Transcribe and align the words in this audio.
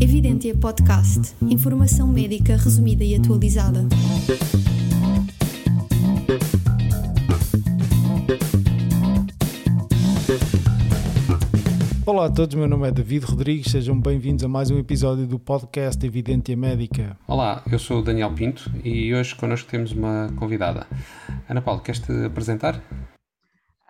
Evidência 0.00 0.56
Podcast. 0.56 1.34
Informação 1.42 2.08
médica 2.08 2.56
resumida 2.56 3.04
e 3.04 3.14
atualizada. 3.14 3.86
Olá 12.06 12.26
a 12.26 12.30
todos, 12.30 12.54
meu 12.54 12.66
nome 12.66 12.88
é 12.88 12.90
David 12.90 13.24
Rodrigues, 13.26 13.70
sejam 13.70 14.00
bem-vindos 14.00 14.44
a 14.44 14.48
mais 14.48 14.70
um 14.70 14.78
episódio 14.78 15.26
do 15.26 15.38
podcast 15.38 16.04
Evidência 16.04 16.56
Médica. 16.56 17.16
Olá, 17.28 17.62
eu 17.70 17.78
sou 17.78 18.00
o 18.00 18.02
Daniel 18.02 18.32
Pinto 18.32 18.70
e 18.82 19.14
hoje 19.14 19.34
connosco 19.34 19.70
temos 19.70 19.92
uma 19.92 20.32
convidada. 20.36 20.86
Ana 21.48 21.62
Paula, 21.62 21.80
queres-te 21.80 22.12
apresentar? 22.24 22.82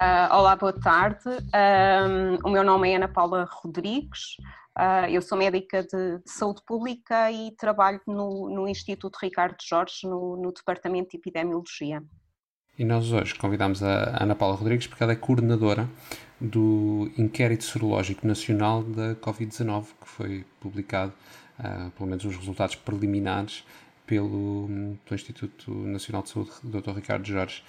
Uh, 0.01 0.35
olá, 0.35 0.57
boa 0.57 0.73
tarde. 0.73 1.29
Um, 1.29 2.49
o 2.49 2.51
meu 2.51 2.65
nome 2.65 2.89
é 2.89 2.97
Ana 2.97 3.07
Paula 3.07 3.47
Rodrigues, 3.53 4.39
uh, 4.79 5.05
eu 5.11 5.21
sou 5.21 5.37
médica 5.37 5.83
de, 5.83 6.17
de, 6.21 6.31
saúde 6.31 6.63
pública 6.67 7.31
e 7.31 7.51
trabalho 7.51 8.01
no, 8.07 8.49
no 8.49 8.67
Instituto 8.67 9.19
Ricardo 9.21 9.59
Jorge, 9.63 10.07
no, 10.07 10.39
no, 10.39 10.55
Departamento 10.55 11.11
de 11.11 11.19
Epidemiologia. 11.19 12.03
E 12.79 12.83
nós 12.83 13.13
hoje 13.13 13.35
convidamos 13.35 13.83
a 13.83 14.23
Ana 14.23 14.35
Paula 14.35 14.57
Rodrigues 14.57 14.87
porque 14.87 15.03
ela 15.03 15.13
é 15.13 15.17
coordenadora 15.17 15.87
do 16.41 17.11
Inquérito 17.19 17.65
Serológico 17.65 18.27
Nacional 18.27 18.83
da 18.83 19.15
Covid-19, 19.17 19.85
que 20.01 20.09
foi 20.09 20.47
publicado, 20.61 21.13
uh, 21.59 21.91
pelo 21.91 22.09
menos 22.09 22.25
os 22.25 22.35
resultados 22.35 22.75
preliminares, 22.75 23.67
pelo, 24.07 24.67
pelo 25.05 25.15
Instituto 25.15 25.71
Nacional 25.71 26.23
de 26.23 26.31
Saúde, 26.31 26.51
Dr. 26.65 26.93
Ricardo 26.93 27.27
Jorge. 27.27 27.63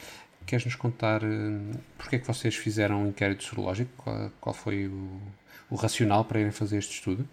Queres 0.46 0.66
nos 0.66 0.76
contar 0.76 1.24
uh, 1.24 1.80
porque 1.98 2.18
é 2.18 2.20
que 2.20 2.28
vocês 2.28 2.56
fizeram 2.56 3.04
um 3.04 3.08
inquérito 3.08 3.44
sorológico? 3.44 3.92
Qual, 3.98 4.32
qual 4.40 4.54
foi 4.54 4.88
o, 4.88 5.22
o, 5.70 5.76
racional 5.76 6.26
para 6.26 6.40
irem 6.40 6.52
fazer 6.52 6.78
este 6.78 6.96
estudo? 6.96 7.28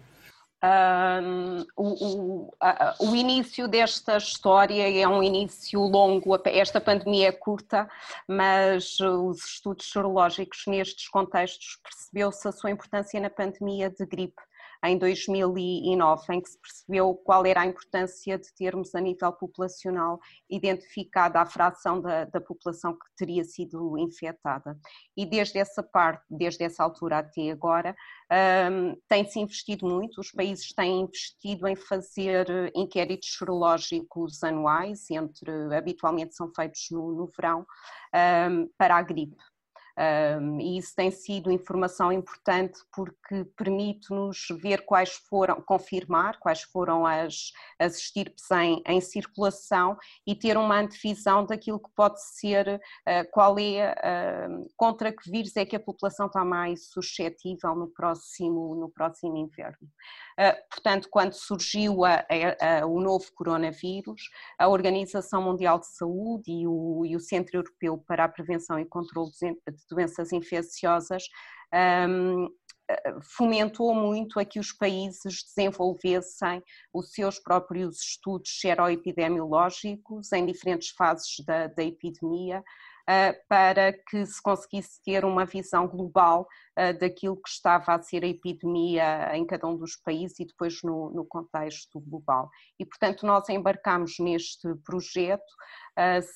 Um, 0.61 1.65
o, 1.77 2.05
o, 2.05 2.53
a, 2.59 2.95
o, 2.99 3.15
início 3.15 3.65
desta 3.65 4.17
história 4.17 5.01
é 5.01 5.07
um 5.07 5.23
início 5.23 5.79
longo, 5.79 6.37
esta 6.45 6.81
pandemia 6.81 7.29
é 7.29 7.31
curta, 7.31 7.89
mas 8.27 8.99
os 8.99 9.53
estudos 9.53 9.85
sorológicos 9.85 10.63
nestes 10.67 11.07
contextos 11.07 11.79
percebeu-se 11.81 12.45
a 12.45 12.51
sua 12.51 12.71
importância 12.71 13.21
na 13.21 13.29
pandemia 13.29 13.89
de 13.89 14.05
gripe 14.05 14.41
em 14.85 14.97
2009, 14.97 16.33
em 16.33 16.41
que 16.41 16.49
se 16.49 16.57
percebeu 16.59 17.13
qual 17.13 17.45
era 17.45 17.61
a 17.61 17.65
importância 17.65 18.37
de 18.37 18.53
termos 18.53 18.95
a 18.95 19.01
nível 19.01 19.31
populacional 19.33 20.19
identificada 20.49 21.41
a 21.41 21.45
fração 21.45 21.99
da, 21.99 22.25
da 22.25 22.39
população 22.39 22.93
que 22.93 23.05
teria 23.17 23.43
sido 23.43 23.97
infectada. 23.97 24.77
E 25.17 25.25
desde 25.25 25.59
essa 25.59 25.83
parte, 25.83 26.23
desde 26.29 26.63
essa 26.63 26.83
altura 26.83 27.19
até 27.19 27.51
agora, 27.51 27.95
um, 28.71 28.95
tem-se 29.07 29.39
investido 29.39 29.85
muito, 29.87 30.21
os 30.21 30.31
países 30.31 30.73
têm 30.73 31.01
investido 31.01 31.67
em 31.67 31.75
fazer 31.75 32.71
inquéritos 32.73 33.35
serológicos 33.37 34.43
anuais, 34.43 35.09
entre 35.09 35.51
habitualmente 35.75 36.35
são 36.35 36.51
feitos 36.55 36.87
no, 36.91 37.11
no 37.13 37.27
verão, 37.27 37.65
um, 38.49 38.69
para 38.77 38.95
a 38.95 39.01
gripe. 39.01 39.35
Um, 39.99 40.61
e 40.61 40.77
isso 40.77 40.95
tem 40.95 41.11
sido 41.11 41.51
informação 41.51 42.09
importante 42.09 42.79
porque 42.93 43.43
permite-nos 43.57 44.47
ver 44.61 44.85
quais 44.85 45.11
foram, 45.29 45.61
confirmar 45.61 46.39
quais 46.39 46.61
foram 46.61 47.05
as, 47.05 47.51
as 47.77 47.97
estirpes 47.97 48.49
em, 48.51 48.81
em 48.85 49.01
circulação 49.01 49.97
e 50.25 50.33
ter 50.33 50.55
uma 50.55 50.79
antevisão 50.79 51.45
daquilo 51.45 51.81
que 51.81 51.89
pode 51.93 52.23
ser, 52.23 52.75
uh, 52.77 53.29
qual 53.31 53.59
é, 53.59 53.91
uh, 53.91 54.69
contra 54.77 55.11
que 55.11 55.29
vírus 55.29 55.57
é 55.57 55.65
que 55.65 55.75
a 55.75 55.79
população 55.79 56.27
está 56.27 56.45
mais 56.45 56.87
suscetível 56.87 57.75
no 57.75 57.89
próximo, 57.89 58.75
no 58.75 58.89
próximo 58.89 59.35
inverno. 59.35 59.85
Uh, 60.39 60.55
portanto, 60.69 61.09
quando 61.11 61.33
surgiu 61.33 62.05
a, 62.05 62.25
a, 62.29 62.79
a, 62.79 62.85
o 62.85 63.01
novo 63.01 63.25
coronavírus, 63.35 64.29
a 64.57 64.69
Organização 64.69 65.41
Mundial 65.41 65.77
de 65.77 65.87
Saúde 65.87 66.49
e 66.49 66.65
o, 66.65 67.05
e 67.05 67.17
o 67.17 67.19
Centro 67.19 67.57
Europeu 67.57 67.97
para 67.97 68.23
a 68.23 68.29
Prevenção 68.29 68.79
e 68.79 68.85
Controlo 68.85 69.29
de 69.29 69.37
doenças 69.89 70.31
infecciosas 70.31 71.23
fomentou 73.21 73.93
muito 73.93 74.39
a 74.39 74.45
que 74.45 74.59
os 74.59 74.71
países 74.71 75.43
desenvolvessem 75.43 76.63
os 76.93 77.11
seus 77.11 77.39
próprios 77.39 78.01
estudos 78.01 78.59
seroepidemiológicos 78.59 80.31
em 80.31 80.45
diferentes 80.45 80.89
fases 80.89 81.35
da, 81.45 81.67
da 81.67 81.83
epidemia, 81.83 82.59
uh, 83.09 83.47
para 83.47 83.93
que 83.93 84.25
se 84.25 84.41
conseguisse 84.41 85.01
ter 85.03 85.23
uma 85.23 85.45
visão 85.45 85.87
global 85.87 86.47
uh, 86.77 86.97
daquilo 86.97 87.37
que 87.37 87.49
estava 87.49 87.93
a 87.93 88.01
ser 88.01 88.23
a 88.23 88.27
epidemia 88.27 89.35
em 89.35 89.45
cada 89.45 89.67
um 89.67 89.77
dos 89.77 89.95
países 89.95 90.39
e 90.39 90.45
depois 90.45 90.81
no, 90.83 91.11
no 91.11 91.25
contexto 91.25 91.99
global. 91.99 92.49
E, 92.79 92.85
portanto, 92.85 93.25
nós 93.25 93.47
embarcamos 93.49 94.17
neste 94.19 94.67
projeto 94.83 95.53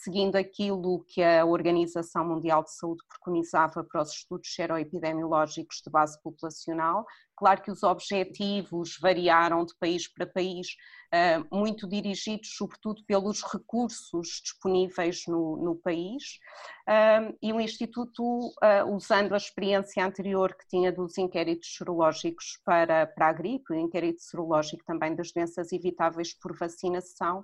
seguindo 0.03 0.35
aquilo 0.35 1.03
que 1.07 1.23
a 1.23 1.45
Organização 1.45 2.25
Mundial 2.25 2.63
de 2.63 2.71
Saúde 2.71 3.03
preconizava 3.07 3.83
para 3.83 4.01
os 4.01 4.11
estudos 4.11 4.53
seroepidemiológicos 4.53 5.81
de 5.83 5.89
base 5.89 6.21
populacional. 6.21 7.05
Claro 7.35 7.61
que 7.61 7.71
os 7.71 7.83
objetivos 7.83 8.97
variaram 9.01 9.65
de 9.65 9.75
país 9.79 10.07
para 10.07 10.25
país, 10.25 10.67
uh, 11.13 11.55
muito 11.55 11.87
dirigidos 11.87 12.55
sobretudo 12.55 13.03
pelos 13.05 13.41
recursos 13.41 14.41
disponíveis 14.43 15.23
no, 15.27 15.57
no 15.57 15.75
país, 15.75 16.39
uh, 16.87 17.35
e 17.41 17.51
o 17.51 17.59
Instituto, 17.59 18.53
usando 18.87 19.33
a 19.33 19.37
experiência 19.37 20.05
anterior 20.05 20.55
que 20.55 20.67
tinha 20.67 20.91
dos 20.91 21.17
inquéritos 21.17 21.75
serológicos 21.75 22.59
para, 22.63 23.07
para 23.07 23.29
a 23.29 23.33
gripe, 23.33 23.73
o 23.73 23.79
inquérito 23.79 24.21
serológico 24.21 24.83
também 24.85 25.15
das 25.15 25.31
doenças 25.31 25.71
evitáveis 25.71 26.33
por 26.33 26.55
vacinação, 26.55 27.43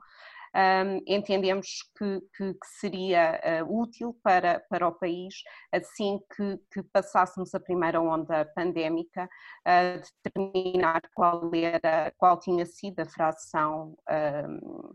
um, 0.55 1.01
entendemos 1.07 1.83
que, 1.97 2.21
que, 2.35 2.53
que 2.53 2.67
seria 2.79 3.39
uh, 3.63 3.81
útil 3.81 4.17
para, 4.23 4.59
para 4.69 4.87
o 4.87 4.91
país, 4.91 5.35
assim 5.71 6.19
que, 6.35 6.57
que 6.71 6.83
passássemos 6.91 7.53
a 7.53 7.59
primeira 7.59 8.01
onda 8.01 8.45
pandémica, 8.55 9.29
uh, 9.67 10.01
determinar 10.23 11.01
qual, 11.13 11.51
era, 11.53 12.11
qual 12.17 12.39
tinha 12.39 12.65
sido 12.65 12.99
a 12.99 13.05
fração. 13.05 13.95
Um, 14.09 14.93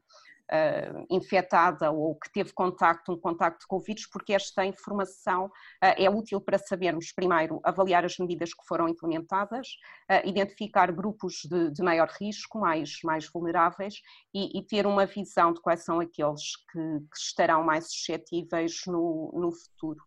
uh, 0.50 1.06
infectada 1.10 1.90
ou 1.90 2.14
que 2.16 2.30
teve 2.32 2.52
contacto, 2.52 3.12
um 3.12 3.18
contacto 3.18 3.66
com 3.68 3.76
o 3.76 3.80
vírus, 3.80 4.06
porque 4.06 4.32
esta 4.32 4.64
informação 4.64 5.46
uh, 5.46 5.50
é 5.80 6.08
útil 6.08 6.40
para 6.40 6.58
sabermos, 6.58 7.12
primeiro, 7.12 7.60
avaliar 7.64 8.04
as 8.04 8.18
medidas 8.18 8.52
que 8.52 8.66
foram 8.66 8.88
implementadas, 8.88 9.68
uh, 10.10 10.26
identificar 10.28 10.90
grupos 10.92 11.40
de, 11.44 11.70
de, 11.70 11.82
maior 11.82 12.08
risco, 12.20 12.58
mais, 12.58 12.98
mais 13.02 13.28
vulneráveis, 13.28 13.94
e, 14.32 14.58
e, 14.58 14.62
ter 14.62 14.86
uma 14.86 15.06
visão 15.06 15.52
de 15.52 15.60
quais 15.60 15.84
são 15.84 16.00
aqueles 16.00 16.56
que, 16.70 16.78
que 16.78 17.18
estarão 17.18 17.62
mais 17.62 17.90
suscetíveis 17.90 18.82
no, 18.86 19.30
no 19.34 19.52
futuro. 19.52 20.02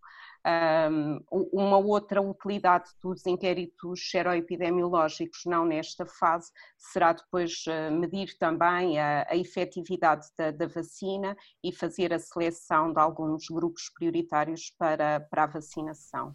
Um, 0.48 1.20
uma 1.30 1.78
outra 1.78 2.22
utilidade 2.22 2.90
dos 3.04 3.26
inquéritos 3.26 4.10
seroepidemiológicos, 4.10 5.42
não 5.46 5.66
nesta 5.66 6.06
fase, 6.06 6.54
será 6.78 7.12
depois 7.12 7.66
uh, 7.68 7.92
medir 7.92 8.38
também 8.40 8.98
a, 8.98 9.28
a 9.30 9.36
efetividade 9.36 10.26
da, 10.38 10.52
da, 10.52 10.66
vacina 10.66 11.36
e 11.62 11.74
fazer 11.74 12.14
a 12.14 12.20
seleção 12.20 12.94
de 12.94 13.00
alguns 13.00 13.48
grupos 13.50 13.92
prioritários 13.94 14.72
para, 14.80 15.20
para 15.20 15.44
a 15.44 15.48
vacinação. 15.48 16.34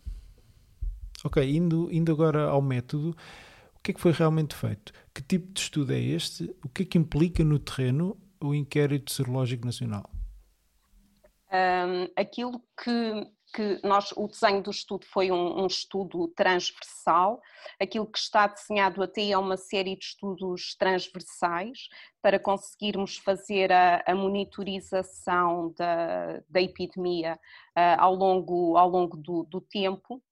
Ok, 1.24 1.42
indo, 1.42 1.90
indo 1.90 2.12
agora 2.12 2.50
ao 2.50 2.60
método, 2.60 3.16
o 3.76 3.80
que 3.82 3.92
é 3.92 3.94
que 3.94 4.00
foi 4.00 4.12
realmente 4.12 4.54
feito? 4.54 4.92
Que 5.14 5.22
tipo 5.22 5.50
de 5.54 5.60
estudo 5.60 5.90
é 5.90 5.98
este? 5.98 6.54
O 6.62 6.68
que 6.68 6.82
é 6.82 6.86
que 6.86 6.98
implica 6.98 7.42
no 7.42 7.58
terreno 7.58 8.20
o 8.42 8.54
inquérito 8.54 9.10
serológico 9.10 9.64
nacional? 9.64 10.10
Um, 11.50 12.08
aquilo 12.16 12.62
que 12.82 13.26
que 13.52 13.80
nós, 13.84 14.12
o 14.16 14.26
desenho 14.26 14.62
do 14.62 14.70
estudo 14.70 15.04
foi 15.06 15.30
um, 15.30 15.62
um, 15.62 15.66
estudo 15.66 16.28
transversal, 16.28 17.40
aquilo 17.80 18.06
que 18.06 18.18
está 18.18 18.46
desenhado 18.46 19.02
até 19.02 19.30
é 19.30 19.36
uma 19.36 19.56
série 19.56 19.96
de 19.96 20.04
estudos 20.04 20.74
transversais 20.76 21.88
para 22.22 22.38
conseguirmos 22.38 23.18
fazer 23.18 23.70
a, 23.70 24.02
a 24.06 24.14
monitorização 24.14 25.74
da, 25.76 26.40
da 26.48 26.62
epidemia 26.62 27.38
uh, 27.76 28.00
ao 28.00 28.14
longo, 28.14 28.76
ao 28.76 28.88
longo 28.88 29.16
do, 29.16 29.44
do 29.44 29.60
tempo. 29.60 30.22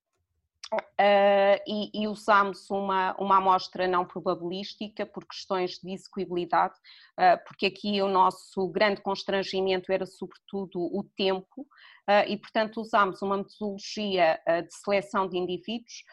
Uh, 0.72 1.58
e, 1.67 1.90
e 2.02 2.06
usámos 2.06 2.70
uma, 2.70 3.17
uma 3.19 3.38
amostra 3.38 3.88
não 3.88 4.05
probabilística 4.05 5.05
por 5.05 5.26
questões 5.26 5.81
de 5.82 5.93
execuibilidade, 5.93 6.75
uh, 7.19 7.44
porque 7.44 7.67
aqui 7.67 8.00
o 8.00 8.08
nosso 8.08 8.69
grande 8.69 9.02
constrangimento 9.02 9.90
era 9.90 10.06
sobretudo 10.06 10.78
o 10.78 11.02
tempo, 11.17 11.62
uh, 11.62 12.28
e 12.28 12.37
portanto 12.37 12.81
usámos 12.81 13.20
uma 13.20 13.38
metodologia 13.38 14.40
de 14.46 14.72
seleção 14.72 15.28
de 15.28 15.38
indivíduos 15.38 16.05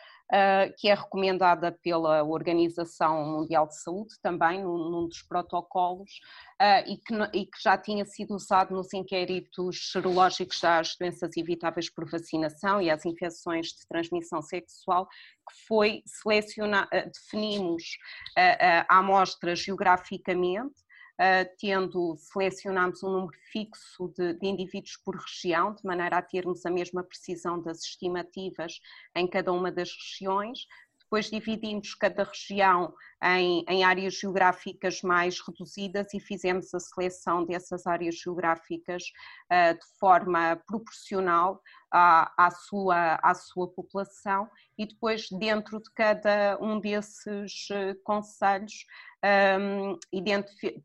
que 0.77 0.89
é 0.89 0.93
recomendada 0.93 1.71
pela 1.71 2.23
Organização 2.23 3.23
Mundial 3.25 3.67
de 3.67 3.79
Saúde 3.81 4.15
também, 4.21 4.61
num, 4.61 4.89
num 4.89 5.07
dos 5.07 5.21
protocolos, 5.21 6.19
uh, 6.61 6.83
e, 6.85 6.97
que, 6.97 7.13
e, 7.33 7.45
que, 7.45 7.61
já 7.63 7.77
tinha 7.77 8.05
sido 8.05 8.35
usado 8.35 8.75
nos 8.75 8.93
inquéritos 8.93 9.91
serológicos 9.91 10.59
das 10.59 10.95
doenças 10.99 11.35
evitáveis 11.37 11.89
por 11.89 12.09
vacinação 12.09 12.81
e 12.81 12.89
as 12.89 13.05
infecções 13.05 13.67
de 13.67 13.87
transmissão 13.87 14.41
sexual, 14.41 15.07
que 15.07 15.67
foi 15.67 16.03
selecionar, 16.05 16.89
definimos 16.91 17.83
a 18.89 18.99
amostra 18.99 19.55
geograficamente, 19.55 20.86
tendo 21.57 22.15
selecionamos 22.17 23.01
um 23.01 23.11
número 23.11 23.37
fixo 23.51 24.13
de, 24.15 24.33
de, 24.33 24.47
indivíduos 24.47 24.97
por 24.97 25.15
região, 25.15 25.73
de 25.73 25.83
maneira 25.83 26.17
a 26.17 26.21
termos 26.21 26.65
a 26.65 26.69
mesma 26.69 27.03
precisão 27.03 27.59
das 27.61 27.79
estimativas 27.79 28.79
em 29.15 29.27
cada 29.27 29.51
uma 29.51 29.71
das 29.71 29.89
regiões. 29.91 30.67
Depois 31.07 31.29
dividimos 31.29 31.95
cada 31.95 32.25
região 32.25 32.93
em, 33.23 33.63
em 33.69 33.81
áreas 33.85 34.15
geográficas 34.15 35.01
mais 35.01 35.39
reduzidas 35.39 36.13
e 36.13 36.19
fizemos 36.19 36.73
a 36.73 36.81
seleção 36.81 37.45
dessas 37.45 37.87
áreas 37.87 38.15
geográficas 38.15 39.03
uh, 39.49 39.73
de 39.73 39.85
forma 39.97 40.61
proporcional 40.67 41.61
à, 41.89 42.45
à, 42.45 42.51
sua, 42.51 43.15
à 43.23 43.33
sua 43.33 43.69
população 43.69 44.49
e 44.77 44.85
depois 44.85 45.29
dentro 45.29 45.81
de 45.81 45.89
cada 45.93 46.57
um 46.59 46.77
desses 46.77 47.69
uh, 47.69 47.97
conselhos 48.03 48.85
um, 49.23 49.97
eh, 50.11 50.43
eh, 50.63 50.75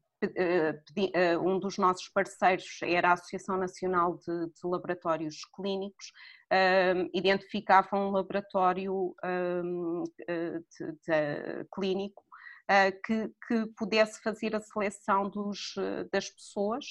um 1.43 1.59
dos 1.59 1.79
nossos 1.79 2.09
parceiros 2.09 2.81
era 2.83 3.11
a 3.11 3.13
Associação 3.13 3.57
Nacional 3.57 4.17
de, 4.19 4.47
de 4.47 4.61
Laboratórios 4.65 5.45
Clínicos, 5.55 6.13
um, 6.53 7.11
identificavam 7.15 8.09
um 8.09 8.11
laboratório 8.11 9.15
um, 9.25 10.05
eh, 10.29 10.59
de, 10.59 10.93
de, 10.93 11.65
clínico 11.75 12.23
que, 13.05 13.29
que, 13.47 13.67
pudesse 13.77 14.23
fazer 14.23 14.55
a 14.57 14.61
seleção 14.61 15.29
dos, 15.29 15.75
das 16.11 16.31
pessoas, 16.31 16.85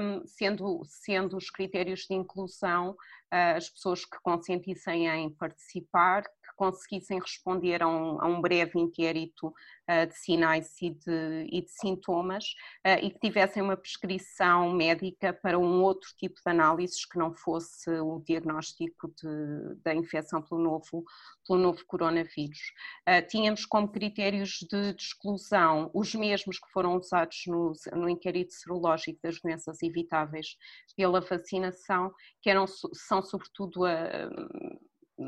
um, 0.00 0.26
sendo, 0.26 0.82
sendo 0.84 1.36
os 1.36 1.48
critérios 1.50 2.00
de 2.08 2.14
inclusão 2.14 2.96
as 3.30 3.68
pessoas 3.68 4.04
que 4.04 4.18
consentissem 4.22 5.06
em 5.06 5.30
participar, 5.30 6.24
conseguissem 6.56 7.20
responder 7.20 7.82
a 7.82 7.88
um, 7.88 8.20
a 8.20 8.26
um 8.26 8.40
breve 8.40 8.78
inquérito 8.80 9.48
uh, 9.48 10.06
de 10.06 10.16
sinais 10.16 10.80
e 10.80 10.90
de, 10.90 11.46
e 11.50 11.62
de 11.62 11.70
sintomas 11.70 12.44
uh, 12.86 12.98
e 13.02 13.10
que 13.10 13.20
tivessem 13.20 13.62
uma 13.62 13.76
prescrição 13.76 14.72
médica 14.72 15.32
para 15.32 15.58
um 15.58 15.82
outro 15.82 16.08
tipo 16.16 16.34
de 16.34 16.50
análises 16.50 17.04
que 17.04 17.18
não 17.18 17.34
fosse 17.34 17.90
o 17.90 18.20
diagnóstico 18.20 19.08
de, 19.08 19.82
da 19.82 19.94
infecção 19.94 20.42
pelo 20.42 20.60
novo, 20.60 21.04
pelo 21.46 21.60
novo 21.60 21.84
coronavírus. 21.86 22.72
Uh, 23.08 23.26
tínhamos 23.28 23.66
como 23.66 23.88
critérios 23.88 24.58
de, 24.70 24.92
de, 24.92 25.02
exclusão 25.02 25.90
os 25.94 26.14
mesmos 26.14 26.58
que 26.58 26.70
foram 26.72 26.96
usados 26.96 27.42
no, 27.46 27.72
no 27.92 28.08
inquérito 28.08 28.52
serológico 28.52 29.18
das 29.22 29.40
doenças 29.40 29.82
evitáveis 29.82 30.56
pela 30.96 31.20
vacinação, 31.20 32.12
que 32.40 32.48
eram, 32.48 32.66
são 32.66 33.22
sobretudo 33.26 33.84
a 33.84 34.28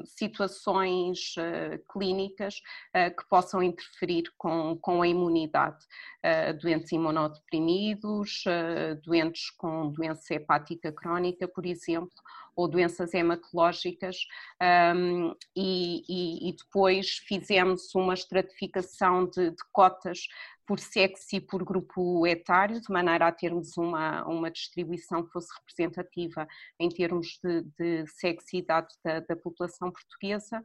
situações 0.04 1.34
uh, 1.38 1.92
clínicas 1.92 2.60
uh, 2.94 3.14
que 3.16 3.28
possam 3.28 3.62
interferir 3.62 4.24
com, 4.36 4.76
com 4.80 5.02
a 5.02 5.08
imunidade. 5.08 5.78
Uh, 6.24 6.58
doentes 6.58 6.92
imunodeprimidos, 6.92 8.44
doentes 9.04 9.50
com 9.50 9.90
doença 9.90 10.34
hepática 10.34 10.92
crónica, 10.92 11.48
por 11.48 11.64
exemplo, 11.64 12.10
ou 12.56 12.66
doenças 12.66 13.14
hematológicas, 13.14 14.16
um, 14.96 15.32
e, 15.54 16.02
e, 16.08 16.48
e, 16.48 16.56
depois 16.56 17.18
fizemos 17.18 17.94
uma 17.94 18.14
estratificação 18.14 19.26
de, 19.26 19.50
de 19.50 19.62
cotas 19.72 20.26
por 20.68 20.78
sexo 20.78 21.34
e 21.34 21.40
por 21.40 21.64
grupo 21.64 22.26
etário, 22.26 22.78
de 22.78 22.92
maneira 22.92 23.26
a 23.26 23.32
termos 23.32 23.78
uma, 23.78 24.22
uma 24.26 24.50
distribuição 24.50 25.24
que 25.24 25.32
fosse 25.32 25.48
representativa 25.58 26.46
em 26.78 26.90
termos 26.90 27.40
de, 27.42 27.62
de 27.78 28.06
sexo 28.06 28.48
e 28.52 28.58
idade 28.58 28.94
da, 29.02 29.20
da 29.20 29.34
população 29.34 29.90
portuguesa, 29.90 30.62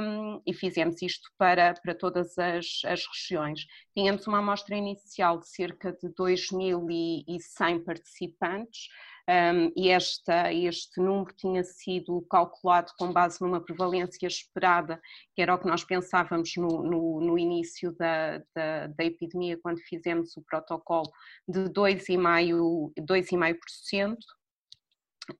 um, 0.00 0.40
e 0.46 0.54
fizemos 0.54 1.02
isto 1.02 1.28
para, 1.36 1.74
para 1.74 1.92
todas 1.92 2.38
as, 2.38 2.82
as 2.86 3.04
regiões. 3.04 3.66
Tínhamos 3.92 4.24
uma 4.28 4.38
amostra 4.38 4.76
inicial 4.76 5.40
de 5.40 5.48
cerca 5.48 5.92
de 5.92 6.08
2.100 6.10 7.84
participantes, 7.84 8.86
um, 9.28 9.72
e 9.76 9.90
esta, 9.90 10.52
este 10.52 11.00
número 11.00 11.34
tinha 11.34 11.64
sido 11.64 12.24
calculado 12.30 12.92
com 12.96 13.12
base 13.12 13.40
numa 13.40 13.60
prevalência 13.60 14.24
esperada, 14.26 15.02
que 15.34 15.42
era 15.42 15.52
o 15.52 15.58
que 15.58 15.66
nós 15.66 15.82
pensávamos 15.82 16.52
no, 16.56 16.84
no, 16.84 17.20
no 17.20 17.36
início 17.36 17.90
da, 17.96 18.38
da, 18.54 18.86
da, 18.86 19.04
epidemia, 19.04 19.58
quando 19.60 19.80
fizemos 19.80 20.36
o 20.36 20.42
protocolo, 20.42 21.10
de 21.48 21.64
2,5%. 21.64 24.16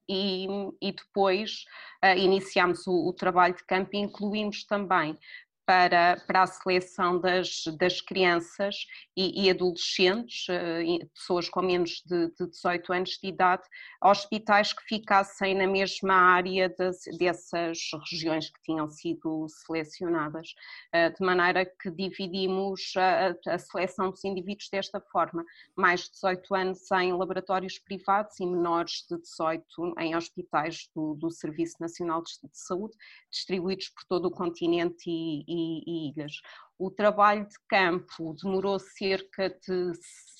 E, 0.08 0.48
e, 0.82 0.90
depois 0.90 1.64
uh, 2.04 2.18
iniciamos 2.18 2.88
o, 2.88 3.08
o, 3.08 3.12
trabalho 3.12 3.54
de 3.54 3.64
campo 3.64 3.90
e 3.92 3.98
incluímos 3.98 4.64
também 4.64 5.16
para, 5.66 6.22
para 6.26 6.44
a 6.44 6.46
seleção 6.46 7.20
das, 7.20 7.64
das 7.76 8.00
crianças 8.00 8.86
e, 9.16 9.44
e 9.44 9.50
adolescentes, 9.50 10.46
eh, 10.48 11.04
pessoas 11.12 11.48
com 11.48 11.60
menos 11.60 12.02
de, 12.06 12.28
de 12.28 12.48
18 12.48 12.92
anos 12.92 13.10
de 13.20 13.28
idade, 13.28 13.64
hospitais 14.00 14.72
que 14.72 14.82
ficassem 14.84 15.56
na 15.56 15.66
mesma 15.66 16.14
área 16.14 16.68
das, 16.68 17.00
dessas 17.18 17.78
regiões 18.08 18.48
que 18.48 18.62
tinham 18.62 18.88
sido 18.88 19.46
selecionadas, 19.48 20.54
eh, 20.92 21.10
de 21.10 21.24
maneira 21.24 21.66
que 21.66 21.90
dividimos 21.90 22.92
a, 22.96 23.34
a 23.52 23.58
seleção 23.58 24.10
dos 24.10 24.24
indivíduos 24.24 24.68
desta 24.70 25.00
forma, 25.00 25.44
mais 25.74 26.04
de 26.04 26.12
18 26.12 26.54
anos 26.54 26.90
em 26.92 27.12
laboratórios 27.12 27.76
privados 27.80 28.38
e 28.38 28.46
menores 28.46 29.04
de 29.10 29.18
18 29.20 29.94
em 29.98 30.14
hospitais 30.14 30.88
do, 30.94 31.14
do 31.14 31.28
Serviço 31.28 31.76
Nacional 31.80 32.22
de 32.22 32.30
Saúde, 32.52 32.94
distribuídos 33.28 33.88
por 33.88 34.04
todo 34.04 34.26
o 34.26 34.30
continente 34.30 35.10
e 35.10 35.55
e, 35.56 35.82
e 35.86 36.08
ilhas. 36.10 36.40
O 36.78 36.90
trabalho 36.90 37.46
de 37.46 37.56
campo 37.68 38.34
demorou 38.42 38.78
cerca 38.78 39.48
de 39.48 39.92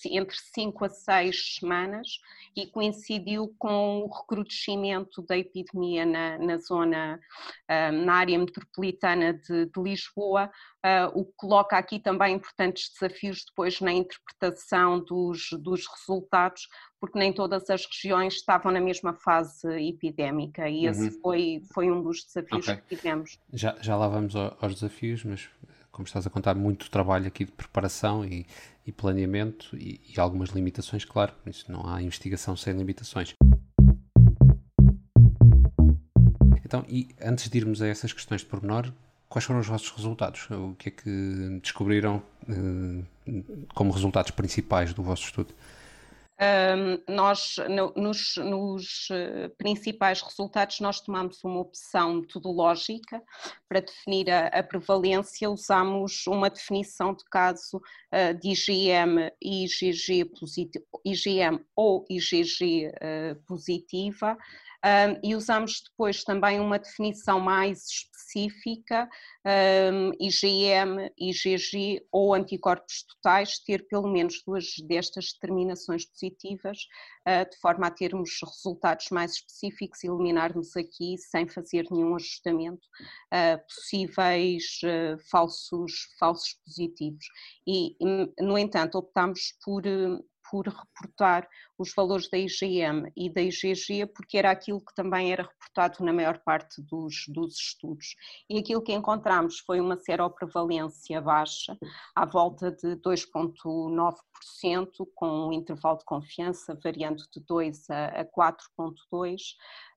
entre 0.05 0.37
5 0.55 0.85
a 0.85 0.89
6 0.89 1.57
semanas 1.59 2.07
e 2.55 2.67
coincidiu 2.67 3.55
com 3.59 4.01
o 4.01 4.11
recrudescimento 4.11 5.23
da 5.23 5.37
epidemia 5.37 6.05
na, 6.05 6.39
na 6.39 6.59
zona, 6.59 7.19
ah, 7.67 7.91
na 7.91 8.15
área 8.15 8.39
metropolitana 8.39 9.33
de, 9.33 9.67
de 9.67 9.83
Lisboa, 9.83 10.51
ah, 10.83 11.11
o 11.15 11.25
que 11.25 11.33
coloca 11.37 11.77
aqui 11.77 11.99
também 11.99 12.35
importantes 12.37 12.91
desafios 12.93 13.45
depois 13.47 13.81
na 13.81 13.93
interpretação 13.93 15.01
dos, 15.01 15.49
dos 15.59 15.87
resultados, 15.87 16.69
porque 17.01 17.19
nem 17.19 17.33
todas 17.33 17.69
as 17.71 17.87
regiões 17.87 18.35
estavam 18.35 18.73
na 18.73 18.81
mesma 18.81 19.15
fase 19.15 19.67
epidémica 19.89 20.69
e 20.69 20.87
esse 20.87 21.09
uhum. 21.09 21.21
foi, 21.21 21.63
foi 21.73 21.91
um 21.91 22.03
dos 22.03 22.25
desafios 22.25 22.69
okay. 22.69 22.77
que 22.77 22.97
tivemos. 22.97 23.39
Já, 23.53 23.77
já 23.81 23.97
lá 23.97 24.09
vamos 24.09 24.35
aos 24.37 24.75
desafios, 24.75 25.25
mas 25.25 25.49
como 25.97 26.07
estás 26.07 26.27
a 26.27 26.31
contar, 26.31 26.55
muito 26.55 26.91
trabalho 26.91 27.27
aqui 27.27 27.47
de 27.47 27.53
preparação 27.53 28.23
e, 28.23 28.47
e 28.87 28.93
planeamento 28.93 29.75
e, 29.75 29.99
e, 30.15 30.21
algumas 30.21 30.51
limitações, 30.51 31.07
claro, 31.07 31.33
isso 31.47 31.73
não 31.73 31.89
há 31.89 32.03
investigação 32.03 32.55
sem 32.55 32.75
limitações. 32.75 33.33
Então, 36.63 36.85
e 36.87 37.09
antes 37.19 37.49
de 37.49 37.57
irmos 37.57 37.81
a 37.81 37.87
essas 37.87 38.13
questões 38.13 38.43
de 38.43 38.47
pormenor, 38.47 38.93
quais 39.27 39.47
foram 39.47 39.61
os 39.61 39.67
vossos 39.67 39.91
resultados? 39.91 40.51
O 40.51 40.75
que 40.79 40.91
é 40.91 40.93
que 40.93 41.61
descobriram 41.63 42.23
eh, 42.47 43.43
como 43.75 43.91
resultados 43.91 44.33
principais 44.33 44.93
do 44.93 45.03
vosso 45.03 45.23
estudo? 45.23 45.55
Um, 46.39 47.15
nós, 47.15 47.57
no, 47.71 47.95
nos, 47.97 48.37
nos, 48.37 49.09
eh, 49.11 49.49
principais 49.57 50.21
resultados, 50.21 50.81
nós 50.81 51.01
tomamos 51.01 51.43
uma 51.43 51.61
opção 51.61 52.17
metodológica 52.17 53.23
para 53.67 53.81
definir 53.81 54.31
a, 54.31 54.49
a 54.49 54.63
prevalência, 54.63 55.49
usamos 55.49 56.27
uma 56.27 56.51
definição 56.51 57.15
de 57.15 57.25
caso 57.25 57.79
uh, 57.79 58.39
de 58.39 58.51
IgM, 58.51 59.33
IgG, 59.41 60.27
positivo, 60.39 60.85
IgM 61.03 61.59
ou 61.75 62.05
IgG 62.11 62.89
uh, 62.89 62.93
eh, 63.01 63.37
positiva, 63.47 64.37
um, 64.87 65.19
e 65.29 65.35
usamos 65.35 65.83
depois 65.83 66.23
também 66.23 66.61
uma 66.61 66.79
definição 66.79 67.41
mais 67.41 67.85
específica, 67.89 69.09
um, 69.93 70.13
IgM, 70.21 71.11
IgG 71.19 72.07
ou 72.13 72.33
anticorpos 72.33 73.03
totais, 73.03 73.59
ter 73.59 73.89
pelo 73.89 74.07
menos 74.07 74.43
duas 74.47 74.67
destas 74.87 75.33
determinações 75.33 76.05
positivas, 76.07 76.79
uh, 77.27 77.51
de 77.51 77.57
forma 77.59 77.89
a 77.89 77.91
termos 77.91 78.31
resultados 78.45 79.09
mais 79.11 79.33
específicos 79.33 80.05
e 80.05 80.07
eliminarmos 80.07 80.77
aqui, 80.77 81.19
sem 81.19 81.49
fazer 81.49 81.87
nenhum 81.91 82.15
ajustamento, 82.15 82.87
uh, 83.35 83.59
possíveis 83.67 84.79
uh, 84.85 85.19
falsos, 85.29 86.15
falsos 86.17 86.61
positivos. 86.65 87.27
E, 87.67 87.97
no 88.41 88.57
entanto, 88.57 88.99
optamos 88.99 89.57
por 89.65 89.83
por 90.51 90.67
reportar 90.67 91.49
os 91.79 91.93
valores 91.95 92.29
da 92.29 92.39
IgM 92.39 93.11
e 93.17 93.31
da 93.31 93.43
IgG, 93.43 94.07
porque 94.07 94.39
era 94.39 94.51
aquilo 94.51 94.81
que 94.81 94.95
também 94.95 95.33
era 95.33 95.43
reportado 95.43 96.05
na 96.05 96.13
maior 96.13 96.39
parte 96.45 96.81
dos, 96.83 97.25
dos 97.29 97.55
estudos. 97.57 98.15
E 98.49 98.59
aquilo 98.59 98.83
que 98.83 98.93
encontramos 98.93 99.59
foi 99.61 99.81
uma 99.81 99.97
seroprevalência 99.97 101.21
baixa, 101.21 101.77
à 102.15 102.25
volta 102.25 102.71
de 102.71 102.97
2,9%, 102.97 104.15
com 105.15 105.49
um 105.49 105.53
intervalo 105.53 105.99
de 105.99 106.05
confiança 106.05 106.79
variando 106.83 107.23
de 107.31 107.41
2 107.41 107.91
a 107.91 108.25
4,2%, 108.25 109.55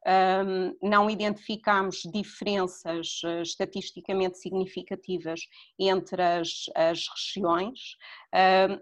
um, 0.08 0.88
não 0.88 1.10
identificamos 1.10 2.03
diferenças 2.12 3.22
uh, 3.24 3.41
estatisticamente 3.41 4.38
significativas 4.38 5.41
entre 5.77 6.22
as, 6.22 6.65
as 6.75 7.05
regiões, 7.10 7.98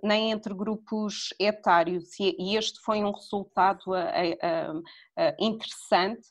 nem 0.03 0.31
entre 0.31 0.53
grupos 0.53 1.33
etários, 1.39 2.19
e, 2.19 2.55
este 2.55 2.79
foi 2.81 3.03
um 3.03 3.11
resultado 3.11 3.83
uh, 3.91 4.83
interessante, 5.39 6.27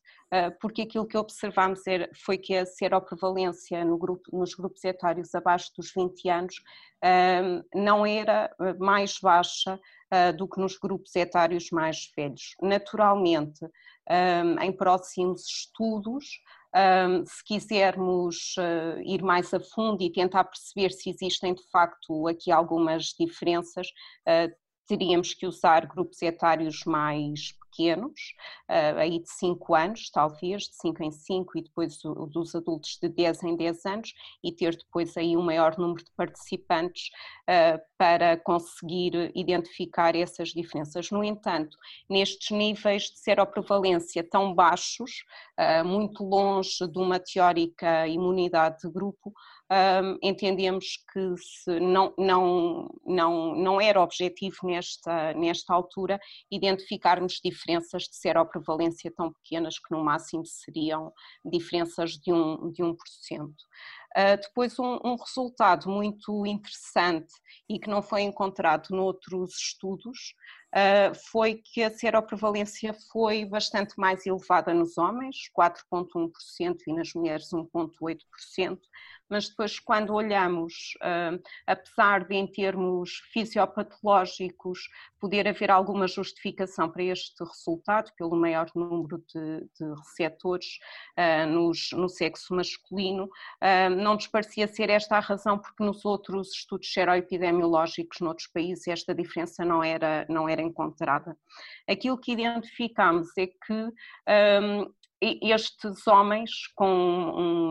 porque 0.60 0.82
aquilo 0.82 1.06
que 1.06 1.16
observamos 1.16 1.86
era, 1.86 2.10
foi 2.24 2.36
que 2.38 2.56
a 2.56 2.66
seroprevalência 2.66 3.84
no 3.84 3.96
grupo, 3.96 4.24
nos 4.32 4.54
grupos 4.54 4.82
etários 4.84 5.34
abaixo 5.34 5.70
dos 5.76 5.92
20 5.94 6.28
anos 6.28 6.54
não 7.74 8.04
era 8.04 8.54
mais 8.78 9.18
baixa 9.20 9.78
do 10.36 10.48
que 10.48 10.60
nos 10.60 10.76
grupos 10.78 11.14
etários 11.14 11.70
mais 11.70 12.10
velhos. 12.16 12.54
Naturalmente, 12.60 13.60
em 14.60 14.72
próximos 14.72 15.46
estudos. 15.46 16.40
Se 17.26 17.44
quisermos 17.44 18.54
ir 19.04 19.22
mais 19.22 19.54
a 19.54 19.60
fundo 19.60 20.02
e 20.02 20.12
tentar 20.12 20.44
perceber 20.44 20.90
se 20.90 21.08
existem 21.08 21.54
de 21.54 21.62
facto 21.70 22.28
aqui 22.28 22.50
algumas 22.50 23.14
diferenças, 23.18 23.86
teríamos 24.86 25.34
que 25.34 25.46
usar 25.46 25.86
grupos 25.86 26.22
etários 26.22 26.84
mais 26.84 27.52
pequenos, 27.76 28.34
uh, 28.70 28.98
aí 28.98 29.18
de 29.20 29.30
5 29.30 29.74
anos, 29.74 30.10
talvez, 30.10 30.62
de 30.64 30.76
5 30.76 31.02
em 31.02 31.10
5, 31.10 31.58
e 31.58 31.62
depois 31.62 31.98
dos 31.98 32.54
adultos 32.54 32.98
de 33.00 33.08
10 33.08 33.42
em 33.42 33.56
10 33.56 33.84
anos, 33.84 34.14
e 34.42 34.50
ter 34.50 34.76
depois 34.76 35.16
aí 35.16 35.36
um 35.36 35.42
maior 35.42 35.76
número 35.76 36.02
de 36.02 36.10
participantes 36.16 37.10
uh, 37.42 37.78
para 37.98 38.36
conseguir 38.38 39.30
identificar 39.34 40.16
essas 40.16 40.48
diferenças. 40.50 41.10
No 41.10 41.22
entanto, 41.22 41.76
nestes 42.08 42.50
níveis 42.50 43.04
de 43.04 43.18
seroprevalência 43.18 44.24
tão 44.24 44.54
baixos, 44.54 45.24
uh, 45.58 45.84
muito 45.84 46.24
longe 46.24 46.86
de 46.88 46.98
uma 46.98 47.18
teórica 47.18 48.08
imunidade 48.08 48.80
de 48.80 48.90
grupo, 48.90 49.32
um, 49.70 50.18
entendemos 50.22 50.98
que 51.12 51.80
não, 51.80 52.14
não, 52.16 52.88
não, 53.04 53.54
não 53.56 53.80
era 53.80 54.00
objetivo 54.00 54.56
nesta, 54.62 55.34
nesta 55.34 55.74
altura 55.74 56.20
identificarmos 56.50 57.40
diferenças 57.44 58.04
de 58.04 58.16
seroprevalência 58.16 59.12
tão 59.16 59.32
pequenas 59.32 59.78
que 59.78 59.94
no 59.94 60.04
máximo 60.04 60.46
seriam 60.46 61.12
diferenças 61.44 62.12
de 62.12 62.30
1%. 62.30 62.72
De 62.72 62.82
1%. 62.82 62.94
Uh, 64.16 64.40
depois, 64.40 64.78
um, 64.78 64.98
um, 65.04 65.16
resultado 65.16 65.90
muito 65.90 66.46
interessante 66.46 67.34
e 67.68 67.78
que 67.78 67.90
não 67.90 68.00
foi 68.00 68.22
encontrado 68.22 68.88
noutros 68.90 69.54
estudos 69.54 70.34
foi 71.30 71.54
que 71.64 71.82
a 71.82 71.90
seroprevalência 71.90 72.94
foi 73.10 73.44
bastante 73.44 73.94
mais 73.96 74.26
elevada 74.26 74.74
nos 74.74 74.98
homens, 74.98 75.50
4,1%, 75.58 76.76
e 76.86 76.92
nas 76.92 77.14
mulheres 77.14 77.48
1,8%, 77.50 78.78
mas 79.28 79.48
depois 79.48 79.78
quando 79.78 80.14
olhamos, 80.14 80.94
uh, 81.02 81.42
apesar 81.66 82.24
de 82.26 82.36
em 82.36 82.46
termos 82.46 83.22
fisiopatológicos 83.32 84.88
poder 85.18 85.48
haver 85.48 85.70
alguma 85.70 86.06
justificação 86.06 86.88
para 86.88 87.02
este 87.02 87.42
resultado, 87.42 88.12
pelo 88.16 88.36
maior 88.36 88.70
número 88.74 89.18
de, 89.34 89.60
de 89.78 89.94
receptores 89.98 90.78
uh, 91.18 91.46
nos, 91.46 91.90
no 91.92 92.08
sexo 92.08 92.54
masculino, 92.54 93.28
não 93.98 94.14
nos 94.14 94.26
parecia 94.26 94.68
ser 94.68 94.90
esta 94.90 95.16
a 95.16 95.20
razão, 95.20 95.58
porque 95.58 95.82
nos 95.82 96.04
outros 96.04 96.52
estudos 96.52 96.92
seroepidemiológicos 96.92 98.20
noutros 98.20 98.48
países 98.48 98.86
esta 98.86 99.14
diferença 99.14 99.64
não 99.64 99.82
era, 99.82 100.26
não 100.28 100.48
era 100.48 100.55
encontrada. 100.62 101.36
Aquilo 101.88 102.18
que 102.18 102.32
identificamos 102.32 103.28
é 103.36 103.46
que 103.46 103.72
um, 103.72 104.92
estes 105.20 106.06
homens 106.06 106.50
com 106.74 106.92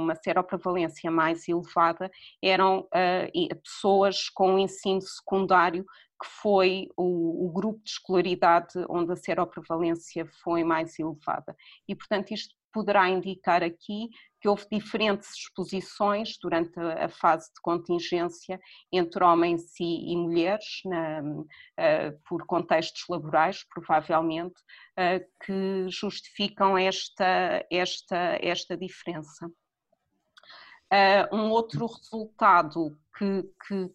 uma 0.02 0.16
seroprevalência 0.16 1.12
mais 1.12 1.48
elevada 1.48 2.10
eram 2.44 2.80
uh, 2.82 3.56
pessoas 3.62 4.30
com 4.30 4.58
ensino 4.58 5.02
secundário 5.02 5.86
que 6.22 6.28
foi 6.42 6.88
o, 6.96 7.46
o, 7.46 7.52
grupo 7.52 7.84
de 7.84 7.90
escolaridade 7.90 8.74
onde 8.90 9.12
a 9.12 9.18
seroprevalência 9.18 10.26
foi 10.42 10.64
mais 10.64 10.98
elevada. 10.98 11.56
E, 11.88 11.94
portanto, 11.94 12.32
isto 12.32 12.56
poderá 12.72 13.10
indicar 13.10 13.62
aqui 13.62 14.10
que 14.46 14.50
houve 14.50 14.68
diferentes 14.72 15.32
exposições 15.36 16.38
durante 16.40 16.80
a, 16.80 17.10
fase 17.10 17.48
de 17.52 17.60
contingência 17.64 18.62
entre 18.92 19.24
homens 19.24 19.64
e, 19.80 20.14
e 20.14 20.16
mulheres, 20.16 20.82
na, 20.86 21.22
uh, 21.24 22.20
por 22.30 22.46
contextos 22.46 23.06
laborais, 23.10 23.66
provavelmente, 23.68 24.54
uh, 25.00 25.26
que 25.44 25.88
justificam 25.90 26.78
esta, 26.78 27.66
esta, 27.72 28.38
esta 28.40 28.78
diferença. 28.78 29.48
Uh, 30.94 31.36
um 31.36 31.50
outro 31.50 31.88
resultado 31.88 32.96
que, 33.18 33.42
que, 33.68 33.90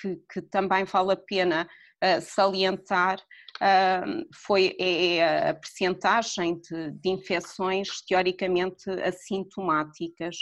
que, 0.00 0.16
que 0.32 0.40
também 0.40 0.84
vale 0.84 1.12
a 1.12 1.16
pena 1.16 1.68
salientar 2.20 3.18
foi 4.34 4.76
é, 4.80 5.16
é 5.16 5.48
a 5.50 5.54
percentagem 5.54 6.60
de, 6.60 6.90
de, 6.90 7.08
infecções 7.08 8.00
teoricamente 8.02 8.90
assintomáticas, 8.90 10.36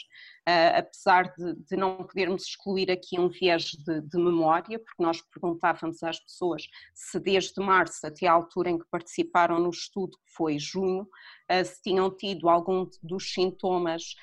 uh, 0.49 0.78
apesar 0.78 1.33
de, 1.37 1.54
de, 1.69 1.76
não 1.76 1.99
podermos 1.99 2.45
excluir 2.45 2.90
aqui 2.90 3.21
um 3.21 3.28
viés 3.28 3.64
de, 3.64 4.00
de, 4.00 4.19
memória, 4.19 4.78
porque 4.78 5.02
nós 5.02 5.21
perguntávamos 5.21 6.02
às 6.02 6.19
pessoas 6.21 6.66
se 6.95 7.21
desde 7.21 7.61
março 7.61 8.07
até 8.07 8.26
a 8.26 8.33
altura 8.33 8.71
em 8.71 8.78
que 8.78 8.87
participaram 8.90 9.59
no 9.59 9.71
estudo, 9.71 10.16
que 10.16 10.35
foi 10.35 10.59
junho, 10.59 11.02
uh, 11.02 11.64
se 11.64 11.83
tinham 11.83 12.11
tido 12.11 12.49
algum 12.49 12.88
dos 13.02 13.31
sintomas 13.33 14.14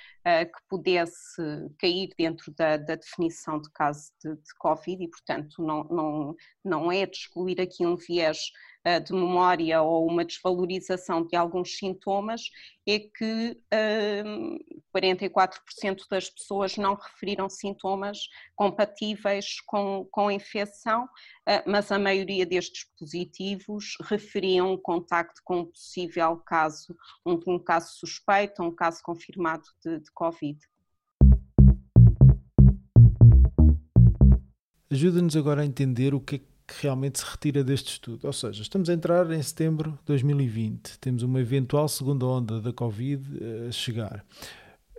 que 0.45 0.59
pudesse 0.67 1.41
cair 1.77 2.09
dentro 2.17 2.53
da, 2.53 2.77
da 2.77 2.95
definição 2.95 3.59
de 3.59 3.69
caso 3.71 4.12
de, 4.24 4.36
Covid 4.57 5.03
e, 5.03 5.07
portanto, 5.07 5.62
não, 5.62 5.83
não, 5.86 6.36
não 6.63 6.91
é 6.91 7.05
de 7.05 7.17
excluir 7.17 7.59
aqui 7.62 7.86
um 7.86 7.95
viés 7.95 8.51
eh, 8.83 9.00
de 9.00 9.12
memória 9.13 9.81
ou 9.81 10.07
uma 10.07 10.24
desvalorização 10.24 11.25
de 11.25 11.36
alguns 11.36 11.77
sintomas, 11.77 12.43
é 12.88 13.00
que 13.00 13.57
44% 14.95 15.83
ehm, 15.83 15.95
das 16.09 16.29
pessoas 16.29 16.77
não 16.77 16.95
referiram 16.95 17.50
sintomas 17.50 18.19
compatíveis 18.59 19.61
com, 19.65 20.05
com 20.11 20.27
a 20.27 20.33
infecção, 20.33 21.07
eh, 21.47 21.63
mas 21.65 21.93
a 21.93 21.97
maioria 21.97 22.45
destes 22.45 22.85
positivos 22.99 23.95
referiam 24.01 24.77
contacto 24.77 25.39
com 25.45 25.59
um 25.59 25.65
possível 25.65 26.35
caso, 26.45 26.93
um, 27.25 27.39
um 27.47 27.57
caso 27.57 27.93
suspeito, 27.93 28.61
um 28.61 28.75
caso 28.75 28.99
confirmado 29.01 29.63
de, 29.81 29.99
de 29.99 30.11
Covid. 30.11 30.59
Ajuda-nos 34.91 35.37
agora 35.37 35.61
a 35.61 35.65
entender 35.65 36.13
o 36.13 36.19
que 36.19 36.35
é 36.35 36.39
que 36.39 36.81
realmente 36.81 37.19
se 37.19 37.25
retira 37.25 37.63
deste 37.63 37.93
estudo. 37.93 38.27
Ou 38.27 38.33
seja, 38.33 38.61
estamos 38.61 38.89
a 38.89 38.93
entrar 38.93 39.31
em 39.31 39.41
setembro 39.41 39.91
de 39.91 40.05
2020, 40.07 40.99
temos 40.99 41.23
uma 41.23 41.39
eventual 41.39 41.87
segunda 41.87 42.25
onda 42.25 42.59
da 42.59 42.73
Covid 42.73 43.23
eh, 43.41 43.67
a 43.69 43.71
chegar. 43.71 44.25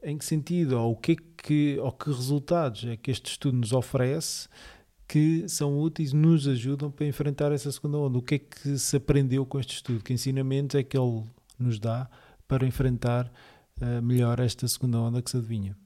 Em 0.02 0.16
que 0.16 0.25
sentido, 0.25 0.78
ou, 0.78 0.92
o 0.92 0.97
que, 0.97 1.12
é 1.12 1.16
que, 1.37 1.78
ou 1.78 1.92
que 1.92 2.11
resultados 2.11 2.85
é 2.85 2.97
que 2.97 3.11
este 3.11 3.33
estudo 3.33 3.59
nos 3.59 3.73
oferece 3.73 4.49
que 5.07 5.49
são 5.49 5.78
úteis, 5.80 6.12
nos 6.12 6.47
ajudam 6.47 6.90
para 6.90 7.07
enfrentar 7.07 7.52
essa 7.52 7.71
segunda 7.73 7.99
onda? 7.99 8.19
O 8.19 8.23
que 8.23 8.37
é 8.37 8.38
que 8.38 8.78
se 8.78 8.97
aprendeu 8.97 9.45
com 9.45 9.59
este 9.59 9.75
estudo? 9.75 10.02
Que 10.02 10.12
ensinamentos 10.12 10.75
é 10.75 10.83
que 10.83 10.97
ele 10.97 11.25
nos 11.59 11.78
dá 11.78 12.09
para 12.47 12.66
enfrentar 12.66 13.30
uh, 13.80 14.02
melhor 14.02 14.40
esta 14.40 14.66
segunda 14.69 14.99
onda 14.99 15.21
que 15.21 15.30
se 15.30 15.37
adivinha? 15.37 15.76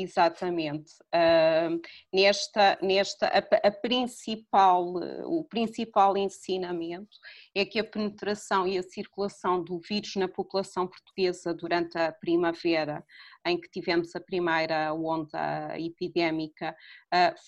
Exatamente. 0.00 0.92
Uh, 1.12 1.80
nesta, 2.14 2.78
nesta 2.80 3.26
a, 3.26 3.66
a, 3.66 3.70
principal, 3.72 4.94
o 5.24 5.42
principal 5.42 6.16
ensinamento 6.16 7.18
é 7.52 7.64
que 7.64 7.80
a 7.80 7.84
penetração 7.84 8.64
e 8.64 8.78
a 8.78 8.82
circulação 8.84 9.60
do 9.60 9.80
vírus 9.80 10.14
na 10.14 10.28
população 10.28 10.86
portuguesa 10.86 11.52
durante 11.52 11.98
a 11.98 12.12
primavera 12.12 13.04
em 13.46 13.60
que 13.60 13.68
tivemos 13.70 14.14
a 14.14 14.20
primeira 14.20 14.92
onda 14.92 15.74
epidémica 15.78 16.76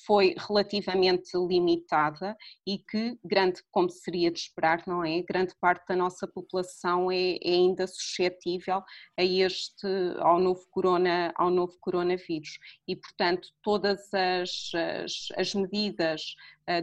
foi 0.06 0.34
relativamente 0.38 1.36
limitada 1.36 2.36
e 2.66 2.78
que 2.78 3.18
grande, 3.24 3.60
como 3.70 3.90
seria 3.90 4.30
de 4.30 4.38
esperar, 4.38 4.82
não 4.86 5.04
é? 5.04 5.22
Grande 5.22 5.54
parte 5.60 5.86
da 5.88 5.96
nossa 5.96 6.26
população 6.26 7.10
é, 7.10 7.36
é 7.42 7.50
ainda 7.52 7.86
suscetível 7.86 8.82
a 9.18 9.24
este, 9.24 9.86
ao 10.18 10.40
novo 10.40 10.64
corona, 10.70 11.32
ao 11.36 11.50
novo 11.50 11.76
coronavírus 11.80 12.58
e, 12.88 12.96
portanto, 12.96 13.48
todas 13.62 14.12
as, 14.12 14.70
as, 14.74 15.28
as 15.36 15.54
medidas 15.54 16.34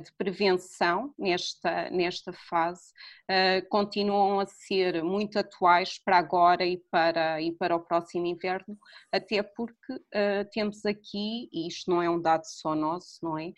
de 0.04 0.12
prevenção 0.18 1.14
nesta, 1.18 1.90
nesta 1.90 2.34
fase 2.34 2.92
eh, 3.30 3.62
continuam 3.64 4.40
a 4.40 4.46
ser 4.46 5.04
muito 5.04 5.38
atuais 5.38 6.00
para 6.00 6.18
agora 6.18 6.66
e 6.66 6.78
para, 6.90 7.42
e 7.42 7.52
para 7.52 7.76
o 7.76 7.80
próximo 7.82 8.26
inverno, 8.26 8.78
até 9.12 9.44
porque 9.44 10.00
eh, 10.14 10.46
temos 10.46 10.86
aqui, 10.86 11.50
e 11.52 11.68
isto 11.68 11.92
não 11.92 12.02
é 12.02 12.10
um 12.10 12.22
dado 12.22 12.46
só 12.46 12.74
nosso, 12.74 13.20
não 13.22 13.38
é? 13.38 13.52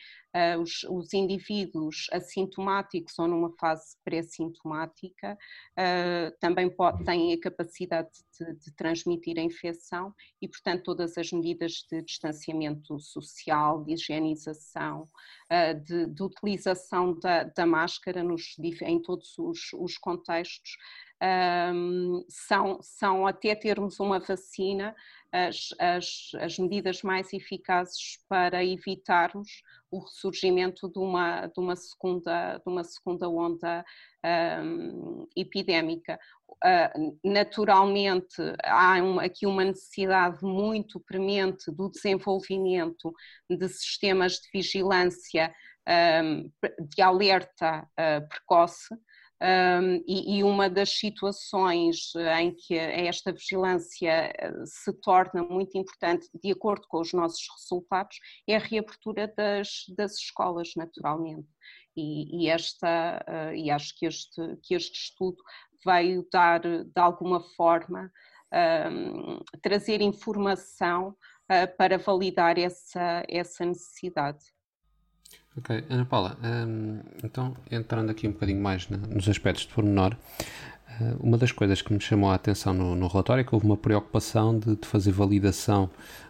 Os, 0.60 0.84
os 0.84 1.12
indivíduos 1.12 2.08
assintomáticos 2.12 3.18
ou 3.18 3.28
numa 3.28 3.52
fase 3.60 3.98
pré-sintomática 4.04 5.36
também 6.40 6.70
pode, 6.70 7.04
têm 7.04 7.34
a 7.34 7.40
capacidade 7.40 8.10
de, 8.40 8.54
de 8.54 8.72
transmitir 8.76 9.40
a 9.40 9.42
infecção 9.42 10.14
e, 10.40 10.48
portanto, 10.48 10.84
todas 10.84 11.18
as 11.18 11.32
medidas 11.32 11.84
de 11.90 12.04
distanciamento 12.04 13.00
social, 13.00 13.84
de 13.84 13.94
higienização, 13.94 15.08
de, 15.84 16.06
de 16.14 16.24
utilização 16.24 17.18
da, 17.20 17.44
da 17.44 17.66
máscara 17.66 18.24
nos, 18.24 18.56
em 18.82 19.02
todos 19.02 19.38
os, 19.38 19.72
os 19.74 19.98
contextos 19.98 20.78
um, 21.22 22.26
são, 22.30 22.80
são, 22.82 23.28
até 23.28 23.54
termos 23.54 24.00
uma 24.00 24.20
vacina, 24.20 24.96
as, 25.32 25.70
as, 25.78 26.32
as, 26.40 26.58
medidas 26.58 27.04
mais 27.04 27.34
eficazes 27.34 28.18
para 28.28 28.64
evitarmos 28.64 29.62
o 29.92 30.00
ressurgimento 30.00 30.90
de 30.90 30.98
uma, 30.98 31.48
de 31.48 31.60
uma, 31.60 31.76
segunda, 31.76 32.58
de 32.58 32.64
uma 32.66 32.84
segunda 32.84 33.30
onda 33.30 33.86
um, 34.64 35.28
epidémica. 35.36 36.20
Uh, 36.64 37.18
naturalmente, 37.24 38.42
há 38.64 38.96
um, 39.04 39.20
aqui 39.20 39.46
uma 39.46 39.66
necessidade 39.66 40.44
muito 40.44 41.00
premente 41.00 41.70
do 41.70 41.90
desenvolvimento 41.90 43.14
de 43.50 43.68
sistemas 43.68 44.34
de 44.34 44.50
vigilância 44.54 45.54
de 46.96 47.02
alerta 47.02 47.88
uh, 48.00 48.28
precoce. 48.28 48.94
Um, 49.42 50.04
e, 50.06 50.38
e, 50.38 50.44
uma 50.44 50.70
das 50.70 50.90
situações 50.90 52.12
em 52.38 52.54
que 52.54 52.76
esta 52.76 53.32
vigilância 53.32 54.34
uh, 54.38 54.66
se 54.66 54.92
torna 55.02 55.42
muito 55.42 55.78
importante, 55.78 56.28
de 56.44 56.52
acordo 56.52 56.86
com 56.90 57.00
os 57.00 57.14
nossos 57.14 57.48
resultados, 57.58 58.18
é 58.46 58.58
a 58.58 58.60
reabertura 58.60 59.34
das, 59.38 59.86
das 59.96 60.16
escolas, 60.16 60.72
naturalmente. 60.76 61.48
E, 61.96 62.44
e 62.44 62.50
esta, 62.50 63.26
uh, 63.30 63.56
e 63.56 63.72
acho 63.72 63.98
que 63.98 64.06
este, 64.08 64.58
que 64.62 64.76
este 64.76 64.98
estudo 64.98 65.38
veio 65.86 66.28
dar, 66.30 66.60
de 66.60 67.00
alguma 67.00 67.40
forma, 67.56 68.12
um, 68.92 69.40
trazer 69.62 70.02
informação 70.02 71.10
uh, 71.10 71.78
para 71.78 71.98
validar 71.98 72.58
essa, 72.58 73.24
essa 73.28 73.66
necessidade. 73.66 74.44
Ok, 75.60 75.84
Ana 75.90 76.06
Paula, 76.06 76.38
um, 76.42 77.02
então 77.22 77.54
entrando 77.70 78.10
aqui 78.10 78.26
um 78.26 78.32
bocadinho 78.32 78.62
mais 78.62 78.88
na, 78.88 78.96
nos 78.96 79.28
aspectos 79.28 79.66
de 79.66 79.74
pormenor, 79.74 80.16
uh, 80.16 81.18
uma 81.20 81.38
das 81.38 81.52
coisas 81.52 81.82
que 81.82 81.92
me 81.92 82.00
chamou 82.00 82.32
a 82.32 82.36
atenção 82.36 82.74
no, 82.74 82.96
no 82.96 83.08
relatório 83.08 83.42
é 83.42 83.44
que 83.44 83.54
houve 83.54 83.66
uma 83.66 83.76
preocupação 83.76 84.58
de, 84.58 84.78
de 84.78 84.88
fazer 84.88 85.12
validação 85.12 85.90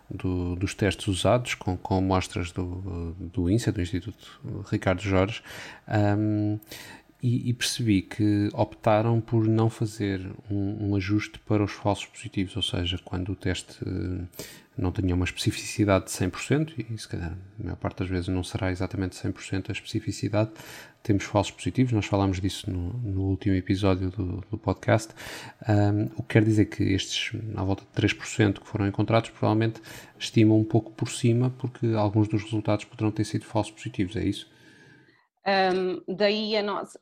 do, 0.10 0.56
dos 0.56 0.74
testes 0.74 1.08
usados 1.08 1.54
com, 1.54 1.78
com 1.78 1.98
amostras 1.98 2.52
do, 2.52 3.14
do 3.20 3.44
do 3.44 3.52
Instituto 3.52 4.42
Ricardo 4.72 5.02
Jorge, 5.02 5.44
um, 6.18 6.60
e, 7.22 7.50
e, 7.50 7.54
percebi 7.54 8.02
que 8.02 8.50
optaram 8.54 9.20
por 9.20 9.46
não 9.46 9.70
fazer 9.70 10.22
um, 10.50 10.90
um, 10.90 10.96
ajuste 10.96 11.38
para 11.40 11.64
os 11.64 11.72
falsos 11.72 12.06
positivos, 12.06 12.56
ou 12.56 12.62
seja, 12.62 12.98
quando 13.04 13.34
o 13.34 13.36
teste 13.36 13.78
não 14.78 14.92
tinha 14.92 15.14
uma 15.14 15.26
especificidade 15.26 16.06
de 16.06 16.12
100%, 16.12 16.86
e 16.90 16.98
se 16.98 17.08
calhar 17.08 17.34
a 17.60 17.64
maior 17.64 17.76
parte 17.76 18.00
das 18.00 18.08
vezes 18.08 18.30
não 18.30 18.44
será 18.44 18.72
exatamente 18.72 19.18
100% 19.18 19.70
a 19.70 19.72
especificidade, 19.74 20.52
temos 21.04 21.24
falsos 21.26 21.52
positivos, 21.52 21.92
nós 21.92 22.06
falámos 22.06 22.40
disso 22.40 22.70
no, 22.72 22.94
no 22.94 23.22
último 23.24 23.56
episódio 23.56 24.10
do, 24.10 24.44
do 24.50 24.58
podcast, 24.58 25.14
um, 25.68 26.06
o 26.16 26.24
que 26.24 26.34
quer 26.34 26.44
dizer 26.44 26.66
que 26.66 26.84
estes, 26.84 27.38
à 27.56 27.64
volta 27.64 27.84
de 27.84 28.08
3% 28.08 28.60
que 28.60 28.68
foram 28.68 28.88
encontrados, 28.88 29.30
provavelmente 29.30 29.82
estimam 30.18 30.58
um 30.58 30.64
pouco 30.64 30.92
por 30.92 31.10
cima, 31.10 31.50
porque 31.58 31.88
alguns 31.88 32.28
dos 32.28 32.44
resultados 32.44 32.86
poderão 32.86 33.12
ter 33.12 33.26
sido 33.26 33.46
falsos 33.46 33.72
positivos, 33.74 34.16
é 34.16 34.24
isso? 34.24 34.50
Um, 35.50 36.04
daí 36.16 36.56
a 36.58 36.62
nossa, 36.62 37.00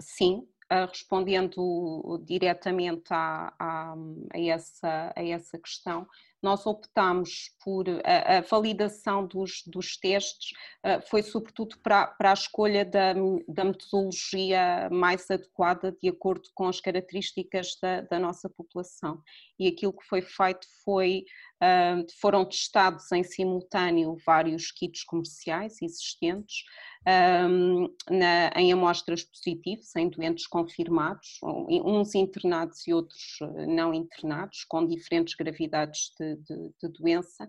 sim, 0.00 0.46
respondendo 0.88 2.22
diretamente 2.24 3.04
a, 3.10 3.52
a, 3.58 3.94
a, 4.32 4.40
essa, 4.40 5.12
a 5.14 5.22
essa 5.22 5.58
questão, 5.58 6.06
nós 6.42 6.66
optamos 6.66 7.50
por 7.64 7.84
a, 8.04 8.38
a 8.38 8.40
validação 8.40 9.26
dos, 9.26 9.62
dos 9.66 9.96
testes, 9.96 10.50
uh, 10.84 11.00
foi 11.08 11.22
sobretudo 11.22 11.78
para, 11.78 12.08
para 12.08 12.30
a 12.30 12.34
escolha 12.34 12.84
da, 12.84 13.14
da, 13.46 13.64
metodologia 13.64 14.88
mais 14.90 15.30
adequada 15.30 15.92
de 15.92 16.08
acordo 16.08 16.48
com 16.54 16.66
as 16.66 16.80
características 16.80 17.78
da, 17.80 18.00
da 18.00 18.18
nossa 18.18 18.48
população. 18.48 19.22
E 19.58 19.68
aquilo 19.68 19.92
que 19.92 20.04
foi 20.06 20.20
feito 20.20 20.66
foi, 20.84 21.24
uh, 21.62 22.06
foram 22.20 22.44
testados 22.44 23.10
em 23.12 23.22
simultâneo 23.22 24.16
vários 24.26 24.72
kits 24.72 25.04
comerciais 25.04 25.80
existentes, 25.80 26.64
na, 27.04 28.52
em 28.56 28.72
amostras 28.72 29.24
positivas, 29.24 29.94
em 29.96 30.08
doentes 30.08 30.46
confirmados, 30.46 31.38
uns 31.42 32.14
internados 32.14 32.86
e 32.86 32.94
outros 32.94 33.38
eh, 33.40 33.66
não 33.66 33.92
internados, 33.92 34.64
com 34.68 34.86
diferentes 34.86 35.34
gravidades 35.34 36.12
de, 36.18 36.36
de, 36.36 36.72
de 36.80 36.88
doença, 36.98 37.48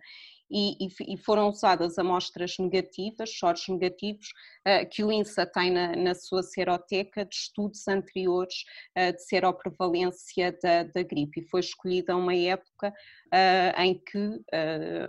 e, 0.50 0.88
e, 1.08 1.18
foram 1.18 1.50
usadas 1.50 1.98
amostras 1.98 2.56
negativas, 2.60 3.30
choros 3.30 3.68
negativos, 3.68 4.28
uh, 4.68 4.88
que 4.90 5.04
o 5.04 5.12
INSA 5.12 5.46
tem 5.46 5.72
na, 5.72 5.96
na, 5.96 6.14
sua 6.14 6.44
seroteca 6.44 7.26
de 7.26 7.36
estudos 7.36 7.88
anteriores 7.88 8.64
uh, 8.98 9.14
de 9.14 9.24
seroprevalência 9.24 10.56
da, 10.62 10.84
da 10.84 11.02
gripe. 11.02 11.42
E 11.42 11.50
foi 11.50 11.62
escolhida 11.62 12.16
uma 12.16 12.36
época 12.36 12.90
uh, 12.90 13.82
em 13.82 13.96
que 13.96 14.44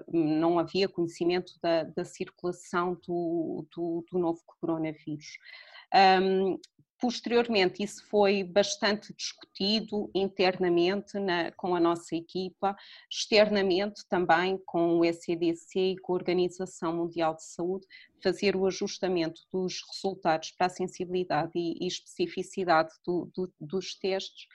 não 0.09 0.59
havia 0.59 0.88
conhecimento 0.88 1.53
da, 1.62 1.85
da 1.85 2.05
circulação 2.05 2.99
do, 3.07 3.66
do, 3.75 4.05
do, 4.11 4.18
novo 4.18 4.40
coronavírus. 4.47 5.38
Um, 6.23 6.59
Posteriormente, 7.00 7.83
isso 7.83 8.07
foi 8.09 8.44
bastante 8.44 9.12
discutido 9.14 10.11
internamente 10.14 11.18
na, 11.18 11.50
com 11.52 11.74
a 11.74 11.80
nossa 11.80 12.14
equipa, 12.14 12.76
externamente 13.11 14.07
também 14.09 14.59
com 14.64 14.98
o 14.98 15.04
ECDC 15.04 15.78
e 15.78 15.98
com 15.98 16.12
a 16.12 16.16
Organização 16.16 16.96
Mundial 16.96 17.35
de 17.35 17.44
Saúde, 17.44 17.87
fazer 18.22 18.57
o 18.57 18.66
ajustamento 18.66 19.42
dos 19.52 19.83
resultados 19.92 20.52
para 20.52 20.68
a 20.68 20.70
sensibilidade 20.70 21.52
e, 21.54 21.85
e 21.85 21.87
especificidade 21.87 22.90
do, 23.04 23.30
do, 23.35 23.52
dos 23.61 23.94
testes. 23.98 24.46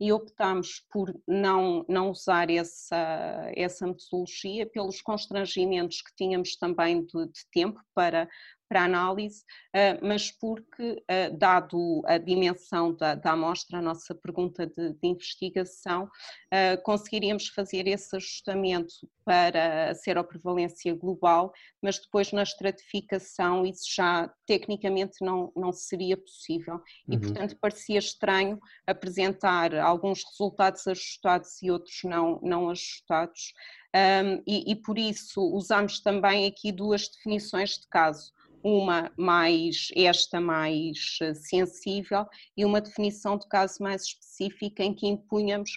E 0.00 0.12
optámos 0.12 0.86
por 0.92 1.12
não, 1.26 1.84
não 1.88 2.10
usar 2.10 2.48
essa, 2.48 3.50
essa 3.56 3.84
metodologia 3.84 4.64
pelos 4.64 5.02
constrangimentos 5.02 6.00
que 6.00 6.14
tínhamos 6.14 6.54
também 6.54 7.04
de, 7.04 7.26
de 7.26 7.44
tempo 7.52 7.80
para, 7.92 8.28
para 8.68 8.84
análise, 8.84 9.44
eh, 9.72 9.98
mas 10.02 10.30
porque, 10.30 11.02
eh, 11.08 11.30
dado 11.30 12.02
a 12.04 12.18
dimensão 12.18 12.94
da, 12.94 13.14
da 13.14 13.32
amostra, 13.32 13.78
a 13.78 13.82
nossa 13.82 14.14
pergunta 14.14 14.66
de, 14.66 14.92
de, 14.92 15.08
investigação, 15.08 16.08
eh, 16.50 16.76
conseguiríamos 16.76 17.48
fazer 17.48 17.86
esse 17.86 18.14
ajustamento 18.14 19.08
para 19.24 19.90
a 19.90 19.94
seroprevalência 19.94 20.94
global, 20.94 21.52
mas 21.82 21.98
depois 21.98 22.30
na 22.30 22.42
estratificação 22.42 23.64
isso 23.64 23.86
já 23.94 24.30
tecnicamente 24.46 25.16
não, 25.22 25.50
não 25.56 25.72
seria 25.72 26.16
possível. 26.16 26.80
E, 27.08 27.14
uhum. 27.14 27.20
portanto, 27.20 27.56
parecia 27.60 27.98
estranho 27.98 28.58
apresentar 28.86 29.74
alguns 29.74 30.22
resultados 30.24 30.86
ajustados 30.86 31.62
e 31.62 31.70
outros 31.70 32.00
não, 32.04 32.38
não 32.42 32.68
ajustados. 32.68 33.52
Um, 33.94 34.42
e, 34.46 34.72
e 34.72 34.76
por 34.76 34.98
isso 34.98 35.40
usamos 35.40 36.00
também 36.00 36.46
aqui 36.46 36.70
duas 36.70 37.08
definições 37.08 37.78
de 37.78 37.88
caso 37.88 38.32
uma 38.68 39.10
mais, 39.16 39.88
esta 39.96 40.40
mais 40.40 41.18
eh, 41.22 41.34
sensível 41.34 42.26
e 42.56 42.64
uma 42.64 42.80
definição 42.80 43.36
de 43.36 43.48
caso 43.48 43.82
mais 43.82 44.02
específica 44.02 44.82
em 44.82 44.94
que 44.94 45.06
impunhamos 45.06 45.70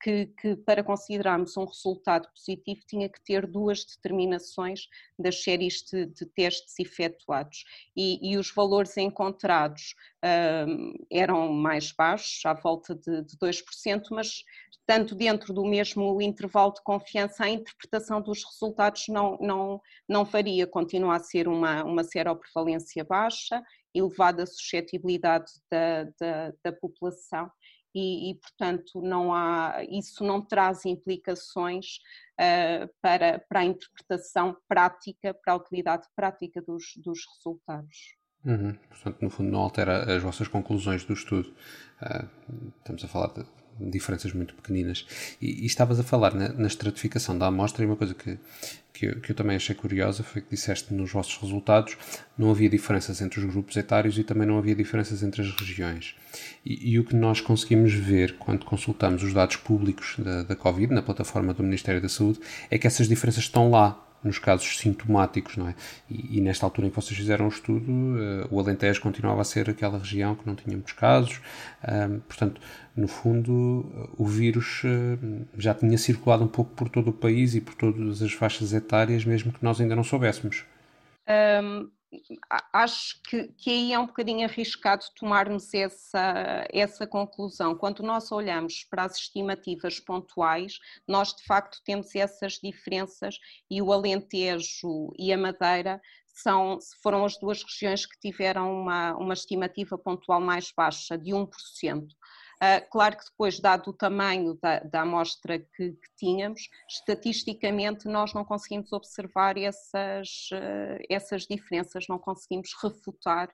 que, 0.00 0.26
que, 0.40 0.56
para 0.56 0.82
considerarmos 0.82 1.56
um 1.56 1.66
resultado 1.66 2.28
positivo 2.34 2.80
tinha 2.86 3.08
que 3.08 3.22
ter 3.22 3.46
duas 3.46 3.84
determinações 3.84 4.88
das 5.18 5.42
séries 5.42 5.82
de, 5.82 6.06
de 6.06 6.24
testes 6.26 6.78
efetuados. 6.78 7.64
E, 7.94 8.32
e, 8.32 8.38
os 8.38 8.50
valores 8.50 8.96
encontrados 8.96 9.94
uh, 10.24 11.06
eram 11.10 11.52
mais 11.52 11.92
baixos, 11.92 12.44
à 12.46 12.54
volta 12.54 12.94
de, 12.94 13.22
de 13.22 13.36
2%, 13.36 14.02
mas 14.10 14.42
tanto 14.86 15.14
dentro 15.14 15.52
do 15.52 15.64
mesmo 15.64 16.20
intervalo 16.20 16.72
de 16.72 16.82
confiança, 16.82 17.44
a 17.44 17.50
interpretação 17.50 18.20
dos 18.20 18.42
resultados 18.44 19.04
não, 19.08 19.38
não, 19.40 19.80
não 20.08 20.24
varia, 20.24 20.66
continua 20.66 21.16
a 21.16 21.20
ser 21.20 21.46
uma, 21.46 21.84
uma 21.84 22.02
seroprevalência 22.02 23.04
baixa, 23.04 23.62
elevada 23.94 24.46
suscetibilidade 24.46 25.52
da, 25.70 26.04
da, 26.18 26.52
da 26.64 26.72
população 26.72 27.50
e, 27.94 28.30
e, 28.30 28.34
portanto, 28.36 29.00
não 29.00 29.34
há, 29.34 29.84
isso 29.88 30.24
não 30.24 30.40
traz 30.40 30.84
implicações 30.84 31.98
uh, 32.40 32.88
para, 33.00 33.38
para 33.48 33.60
a 33.60 33.64
interpretação 33.64 34.56
prática, 34.68 35.34
para 35.34 35.52
a 35.52 35.56
utilidade 35.56 36.06
prática 36.16 36.62
dos, 36.62 36.94
dos 36.96 37.20
resultados. 37.36 38.16
Uhum. 38.44 38.74
Portanto, 38.88 39.22
no 39.22 39.30
fundo, 39.30 39.50
não 39.50 39.60
altera 39.60 40.16
as 40.16 40.22
vossas 40.22 40.48
conclusões 40.48 41.04
do 41.04 41.12
estudo. 41.12 41.54
Uh, 42.00 42.72
estamos 42.78 43.04
a 43.04 43.08
falar 43.08 43.28
de 43.28 43.44
diferenças 43.80 44.32
muito 44.32 44.54
pequeninas. 44.54 45.06
E, 45.40 45.62
e 45.62 45.66
estavas 45.66 45.98
a 45.98 46.02
falar 46.02 46.34
na, 46.34 46.48
na, 46.50 46.66
estratificação 46.66 47.36
da 47.36 47.46
amostra 47.46 47.82
e 47.82 47.86
uma 47.86 47.96
coisa 47.96 48.14
que, 48.14 48.38
que 48.92 49.06
eu, 49.06 49.20
que, 49.20 49.32
eu, 49.32 49.36
também 49.36 49.56
achei 49.56 49.74
curiosa 49.74 50.22
foi 50.22 50.42
que 50.42 50.50
disseste 50.50 50.92
nos 50.94 51.12
vossos 51.12 51.36
resultados 51.38 51.96
não 52.36 52.50
havia 52.50 52.68
diferenças 52.68 53.20
entre 53.20 53.40
os 53.40 53.46
grupos 53.46 53.76
etários 53.76 54.18
e 54.18 54.24
também 54.24 54.46
não 54.46 54.58
havia 54.58 54.74
diferenças 54.74 55.22
entre 55.22 55.42
as 55.42 55.50
regiões. 55.50 56.14
E, 56.64 56.92
e 56.92 56.98
o 56.98 57.04
que 57.04 57.14
nós 57.14 57.40
conseguimos 57.40 57.92
ver 57.92 58.36
quando 58.38 58.64
consultamos 58.64 59.22
os 59.22 59.32
dados 59.32 59.56
públicos 59.56 60.16
da, 60.18 60.42
da 60.42 60.56
Covid 60.56 60.92
na 60.92 61.02
plataforma 61.02 61.52
do 61.52 61.62
Ministério 61.62 62.00
da 62.00 62.08
Saúde 62.08 62.40
é 62.70 62.78
que 62.78 62.86
essas 62.86 63.08
diferenças 63.08 63.44
estão 63.44 63.70
lá 63.70 64.08
nos 64.22 64.38
casos 64.38 64.78
sintomáticos, 64.78 65.56
não 65.56 65.68
é? 65.68 65.74
E, 66.08 66.38
e, 66.38 66.40
nesta 66.40 66.66
altura 66.66 66.86
em 66.86 66.90
que 66.90 66.96
vocês 66.96 67.18
fizeram 67.18 67.46
o 67.46 67.48
estudo, 67.48 67.90
uh, 67.90 68.48
o 68.50 68.60
Alentejo 68.60 69.00
continuava 69.00 69.40
a 69.40 69.44
ser 69.44 69.68
aquela 69.68 69.98
região 69.98 70.34
que 70.34 70.46
não 70.46 70.54
tinha 70.54 70.76
muitos 70.76 70.92
casos, 70.92 71.40
uh, 71.82 72.20
portanto, 72.20 72.60
no 72.96 73.08
fundo, 73.08 74.10
o 74.16 74.26
vírus 74.26 74.82
uh, 74.84 75.46
já 75.56 75.74
tinha 75.74 75.96
circulado 75.96 76.44
um 76.44 76.48
pouco 76.48 76.72
por 76.74 76.88
todo 76.88 77.08
o 77.08 77.12
país 77.12 77.54
e 77.54 77.60
por 77.60 77.74
todas 77.74 78.22
as 78.22 78.32
faixas 78.32 78.72
etárias, 78.72 79.24
mesmo 79.24 79.52
que 79.52 79.62
nós 79.64 79.80
ainda 79.80 79.96
não 79.96 80.04
soubéssemos. 80.04 80.64
Um 81.28 82.01
acho 82.72 83.20
que, 83.22 83.48
que 83.48 83.70
aí 83.70 83.92
é 83.92 83.98
um 83.98 84.06
bocadinho 84.06 84.46
arriscado 84.46 85.04
tomarmos 85.16 85.72
essa, 85.72 86.66
essa 86.70 87.06
conclusão. 87.06 87.74
Quando 87.74 88.02
nós 88.02 88.30
olhamos 88.30 88.84
para 88.90 89.04
as 89.04 89.16
estimativas 89.16 89.98
pontuais, 89.98 90.78
nós 91.06 91.34
de 91.34 91.44
facto 91.44 91.78
temos 91.84 92.14
essas 92.14 92.54
diferenças 92.54 93.36
e 93.70 93.80
o 93.80 93.92
Alentejo 93.92 95.12
e 95.18 95.32
a 95.32 95.38
Madeira 95.38 96.00
são, 96.34 96.78
foram 97.02 97.24
as 97.24 97.38
duas 97.38 97.62
regiões 97.62 98.06
que 98.06 98.18
tiveram 98.18 98.72
uma, 98.80 99.14
uma 99.16 99.34
estimativa 99.34 99.98
pontual 99.98 100.40
mais 100.40 100.72
baixa, 100.74 101.16
de 101.16 101.30
1%. 101.30 101.48
Uh, 102.62 102.88
claro 102.90 103.16
que 103.16 103.24
depois, 103.24 103.58
dado 103.58 103.90
o 103.90 103.92
tamanho 103.92 104.56
da, 104.62 104.78
da 104.78 105.00
amostra 105.00 105.58
que, 105.58 105.90
que, 105.90 106.16
tínhamos, 106.16 106.68
estatisticamente 106.88 108.06
nós 108.06 108.32
não 108.32 108.44
conseguimos 108.44 108.92
observar 108.92 109.58
essas, 109.58 110.48
uh, 110.52 111.02
essas 111.10 111.42
diferenças, 111.42 112.06
não 112.08 112.20
conseguimos 112.20 112.70
refutar 112.80 113.52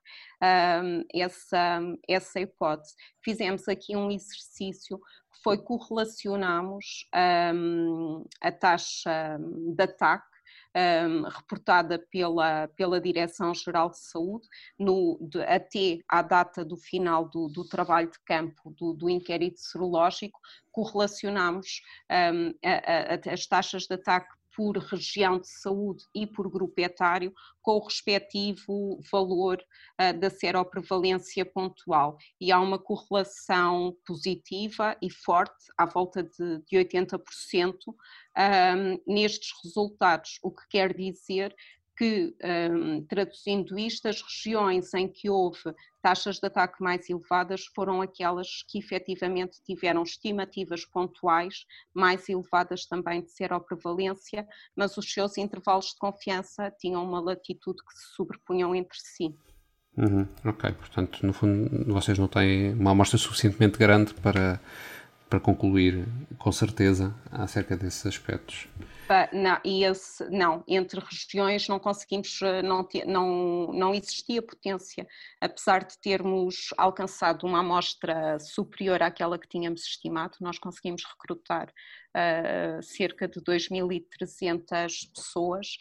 essa, 1.14 1.80
essa 2.06 2.40
hipótese. 2.40 2.94
Fizemos 3.24 3.66
aqui 3.66 3.96
um 3.96 4.10
exercício 4.10 4.98
que 4.98 5.42
foi 5.42 5.56
correlacionamos 5.56 7.08
a 8.42 8.52
taxa 8.52 9.38
de 9.40 9.82
ataque 9.82 10.37
um, 10.76 11.22
reportada 11.22 11.98
pela, 12.10 12.68
pela 12.68 13.00
Direção-Geral 13.00 13.90
de 13.90 13.98
Saúde, 13.98 14.46
no, 14.78 15.18
de, 15.20 15.42
até 15.42 15.98
à 16.08 16.22
data 16.22 16.64
do 16.64 16.76
final 16.76 17.28
do, 17.28 17.48
do 17.48 17.66
trabalho 17.66 18.10
de 18.10 18.18
campo 18.24 18.70
do, 18.70 18.92
do 18.92 19.10
inquérito 19.10 19.60
serológico, 19.60 20.38
correlacionamos 20.70 21.82
um, 22.10 22.54
a, 22.64 23.30
a, 23.30 23.34
as 23.34 23.46
taxas 23.46 23.84
de 23.84 23.94
ataque 23.94 24.37
por 24.58 24.76
região 24.76 25.38
de 25.38 25.46
saúde 25.46 26.02
e 26.12 26.26
por 26.26 26.50
grupo 26.50 26.80
etário, 26.80 27.32
com 27.62 27.76
o 27.76 27.84
respectivo 27.84 28.98
valor 29.08 29.62
uh, 30.00 30.18
da 30.18 30.28
seroprevalência 30.28 31.46
pontual. 31.46 32.18
E 32.40 32.50
há 32.50 32.58
uma 32.58 32.76
correlação 32.76 33.96
positiva 34.04 34.96
e 35.00 35.08
forte, 35.12 35.66
à 35.78 35.86
volta 35.86 36.24
de, 36.24 36.60
de 36.66 36.76
80%, 36.76 37.20
um, 37.86 37.94
nestes 39.06 39.52
resultados, 39.62 40.40
o 40.42 40.50
que 40.50 40.62
quer 40.68 40.92
dizer 40.92 41.54
que, 41.98 42.32
um, 42.72 43.04
traduzindo 43.04 43.76
isto, 43.76 44.06
as 44.06 44.22
regiões 44.22 44.94
em 44.94 45.08
que 45.08 45.28
houve 45.28 45.74
taxas 46.00 46.38
de 46.38 46.46
ataque 46.46 46.80
mais 46.80 47.10
elevadas 47.10 47.66
foram 47.74 48.00
aquelas 48.00 48.62
que 48.68 48.78
efetivamente 48.78 49.58
tiveram 49.66 50.04
estimativas 50.04 50.84
pontuais 50.84 51.66
mais 51.92 52.28
elevadas 52.28 52.86
também 52.86 53.22
de 53.22 53.32
seroprevalência, 53.32 54.46
mas 54.76 54.96
os 54.96 55.12
seus 55.12 55.36
intervalos 55.36 55.86
de 55.86 55.98
confiança 55.98 56.72
tinham 56.78 57.04
uma 57.04 57.20
latitude 57.20 57.82
que 57.84 57.98
se 57.98 58.14
sobrepunham 58.14 58.74
entre 58.74 58.96
si. 58.96 59.34
Uhum, 59.96 60.28
ok, 60.44 60.70
portanto, 60.72 61.26
no 61.26 61.32
fundo, 61.32 61.92
vocês 61.92 62.16
não 62.16 62.28
têm 62.28 62.72
uma 62.74 62.92
amostra 62.92 63.18
suficientemente 63.18 63.76
grande 63.76 64.14
para 64.14 64.60
para 65.28 65.38
concluir 65.38 66.06
com 66.38 66.50
certeza 66.50 67.14
acerca 67.30 67.76
desses 67.76 68.06
aspectos. 68.06 68.66
Não, 69.32 69.58
e 69.64 69.84
esse, 69.84 70.28
não, 70.30 70.62
entre 70.68 71.00
regiões 71.00 71.66
não 71.66 71.78
conseguimos, 71.78 72.40
eh, 72.42 72.62
não, 72.62 72.86
não, 73.06 73.72
não 73.72 73.94
existia 73.94 74.42
potência, 74.42 75.06
apesar 75.40 75.84
de 75.84 75.98
termos 75.98 76.74
alcançado 76.76 77.46
uma 77.46 77.60
amostra 77.60 78.38
superior 78.38 79.02
àquela 79.02 79.38
que 79.38 79.48
tínhamos 79.48 79.82
estimado, 79.82 80.36
nós 80.40 80.58
conseguimos 80.58 81.04
recrutar 81.04 81.68
uh, 81.68 82.82
cerca 82.82 83.26
de 83.26 83.40
2.300 83.40 85.10
pessoas, 85.14 85.78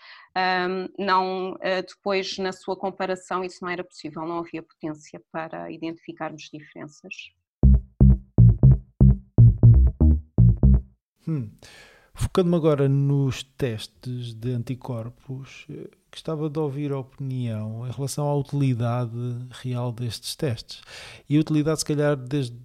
um, 0.69 1.03
não, 1.03 1.53
uh, 1.53 1.85
depois 1.85 2.37
na 2.37 2.53
sua 2.53 2.77
comparação 2.77 3.43
isso 3.43 3.59
não 3.61 3.69
era 3.69 3.83
possível, 3.83 4.25
não 4.25 4.39
havia 4.39 4.63
potência 4.63 5.21
para 5.31 5.69
identificarmos 5.69 6.49
diferenças. 6.51 7.13
Hum. 11.27 11.51
Focando-me 12.19 12.55
agora 12.55 12.89
nos 12.89 13.43
testes 13.43 14.33
de 14.33 14.51
anticorpos, 14.51 15.67
eh, 15.69 15.87
gostava 16.11 16.49
de 16.49 16.57
ouvir 16.57 16.91
a 16.91 16.97
opinião 16.97 17.87
em 17.87 17.91
relação 17.91 18.27
à 18.27 18.35
utilidade 18.35 19.11
real 19.51 19.91
destes 19.91 20.35
testes. 20.35 20.81
E 21.29 21.37
a 21.37 21.39
utilidade, 21.39 21.77
se 21.77 21.85
calhar, 21.85 22.15
desde 22.17 22.57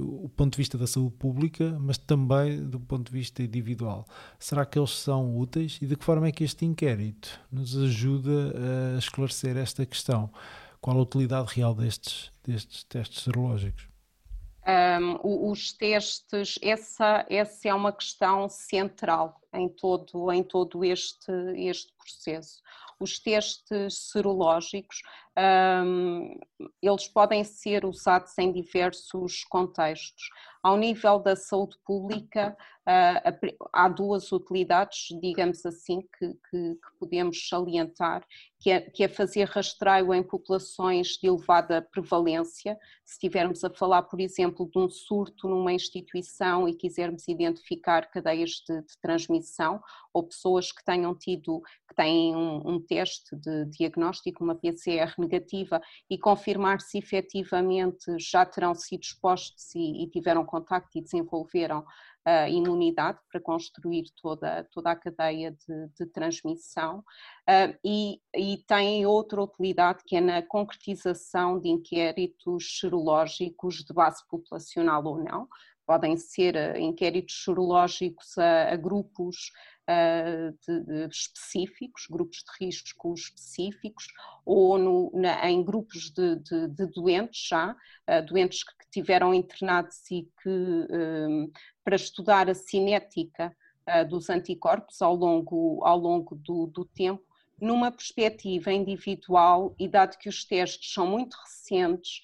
o 0.00 0.28
ponto 0.28 0.54
de 0.54 0.56
vista 0.56 0.76
da 0.76 0.88
saúde 0.88 1.14
pública, 1.14 1.78
mas 1.80 1.98
também 1.98 2.68
do 2.68 2.80
ponto 2.80 3.06
de 3.06 3.16
vista 3.16 3.44
individual. 3.44 4.04
Será 4.40 4.66
que 4.66 4.76
eles 4.76 4.90
são 4.90 5.38
úteis 5.38 5.78
e 5.80 5.86
de 5.86 5.94
que 5.94 6.04
forma 6.04 6.26
é 6.26 6.32
que 6.32 6.42
este 6.42 6.64
inquérito 6.64 7.28
nos 7.50 7.76
ajuda 7.76 8.54
a 8.94 8.98
esclarecer 8.98 9.56
esta 9.56 9.86
questão? 9.86 10.32
Qual 10.80 10.98
a 10.98 11.02
utilidade 11.02 11.54
real 11.54 11.76
destes, 11.76 12.32
destes 12.44 12.82
testes 12.82 13.22
serológicos? 13.22 13.95
Um, 14.66 15.50
os 15.50 15.72
testes, 15.72 16.58
essa, 16.60 17.24
essa 17.30 17.68
é 17.68 17.74
uma 17.74 17.92
questão 17.92 18.48
central 18.48 19.40
em 19.54 19.68
todo, 19.68 20.32
em 20.32 20.42
todo 20.42 20.84
este, 20.84 21.30
este 21.54 21.92
processo. 21.94 22.60
Os 22.98 23.18
testes 23.20 24.10
serológicos, 24.10 25.02
um, 25.84 26.36
eles 26.82 27.06
podem 27.06 27.44
ser 27.44 27.84
usados 27.84 28.36
em 28.38 28.50
diversos 28.50 29.44
contextos. 29.44 30.30
Ao 30.62 30.76
nível 30.76 31.20
da 31.20 31.36
saúde 31.36 31.76
pública, 31.84 32.56
há 33.72 33.88
duas 33.88 34.30
utilidades, 34.30 35.08
digamos 35.20 35.66
assim, 35.66 36.02
que, 36.16 36.28
que, 36.28 36.74
que 36.74 36.98
podemos 37.00 37.48
salientar, 37.48 38.24
que 38.60 38.70
é, 38.70 38.80
que 38.80 39.02
é, 39.02 39.08
fazer 39.08 39.44
rastreio 39.48 40.14
em 40.14 40.22
populações 40.22 41.18
de 41.20 41.26
elevada 41.26 41.82
prevalência. 41.82 42.78
Se 43.04 43.14
estivermos 43.14 43.64
a 43.64 43.70
falar, 43.70 44.02
por 44.02 44.20
exemplo, 44.20 44.68
de 44.70 44.78
um 44.78 44.88
surto 44.88 45.48
numa 45.48 45.72
instituição 45.72 46.68
e 46.68 46.74
quisermos 46.74 47.26
identificar 47.26 48.08
cadeias 48.10 48.62
de, 48.66 48.80
de 48.80 48.98
transmissão 49.02 49.80
ou 50.12 50.22
pessoas 50.22 50.70
que 50.70 50.84
tenham 50.84 51.14
tido, 51.14 51.60
que 51.88 51.94
têm 51.94 52.36
um, 52.36 52.74
um 52.74 52.80
teste 52.80 53.34
de 53.36 53.66
diagnóstico, 53.66 54.44
uma 54.44 54.54
PCR 54.54 55.12
negativa, 55.18 55.80
e 56.08 56.16
confirmar 56.16 56.80
se 56.80 56.98
efetivamente 56.98 58.16
já 58.18 58.46
terão 58.46 58.74
sido 58.74 59.02
expostos 59.02 59.74
e, 59.74 60.04
e 60.04 60.08
tiveram 60.08 60.44
contacto 60.44 60.96
e 60.96 61.02
desenvolveram 61.02 61.84
a 62.26 62.48
imunidade 62.48 63.20
para 63.30 63.40
construir 63.40 64.06
toda, 64.20 64.64
toda 64.72 64.90
a 64.90 64.96
cadeia 64.96 65.52
de, 65.52 65.88
de 65.96 66.06
transmissão 66.06 66.98
uh, 66.98 67.78
e, 67.84 68.20
e 68.34 68.58
tem 68.66 69.06
outra 69.06 69.40
utilidade 69.40 70.02
que 70.04 70.16
é 70.16 70.20
na 70.20 70.42
concretização 70.42 71.60
de 71.60 71.68
inquéritos 71.68 72.80
serológicos 72.80 73.84
de 73.84 73.94
base 73.94 74.26
populacional 74.28 75.04
ou 75.04 75.22
não, 75.22 75.48
podem 75.86 76.16
ser 76.16 76.76
inquéritos 76.76 77.44
sorológicos 77.44 78.36
a, 78.36 78.72
a 78.72 78.76
grupos 78.76 79.52
de, 80.66 80.80
de 80.80 81.08
específicos, 81.08 82.08
grupos 82.10 82.38
de 82.38 82.64
risco 82.66 83.14
específicos, 83.14 84.08
ou 84.44 84.76
no, 84.76 85.12
na, 85.14 85.48
em 85.48 85.62
grupos 85.62 86.10
de, 86.10 86.34
de, 86.40 86.86
doentes 86.86 87.46
já, 87.48 87.76
doentes 88.26 88.64
que 88.64 88.72
tiveram 88.90 89.32
internados 89.32 90.10
e 90.10 90.28
que, 90.42 90.78
para 91.86 91.94
estudar 91.94 92.50
a 92.50 92.54
cinética 92.54 93.56
dos 94.08 94.28
anticorpos 94.28 95.00
ao 95.00 95.14
longo, 95.14 95.80
ao 95.84 95.96
longo 95.96 96.34
do, 96.34 96.66
do 96.66 96.84
tempo, 96.84 97.22
numa 97.60 97.92
perspectiva 97.92 98.72
individual 98.72 99.72
e 99.78 99.86
dado 99.86 100.18
que 100.18 100.28
os 100.28 100.44
testes 100.44 100.92
são 100.92 101.06
muito 101.06 101.36
recentes, 101.36 102.22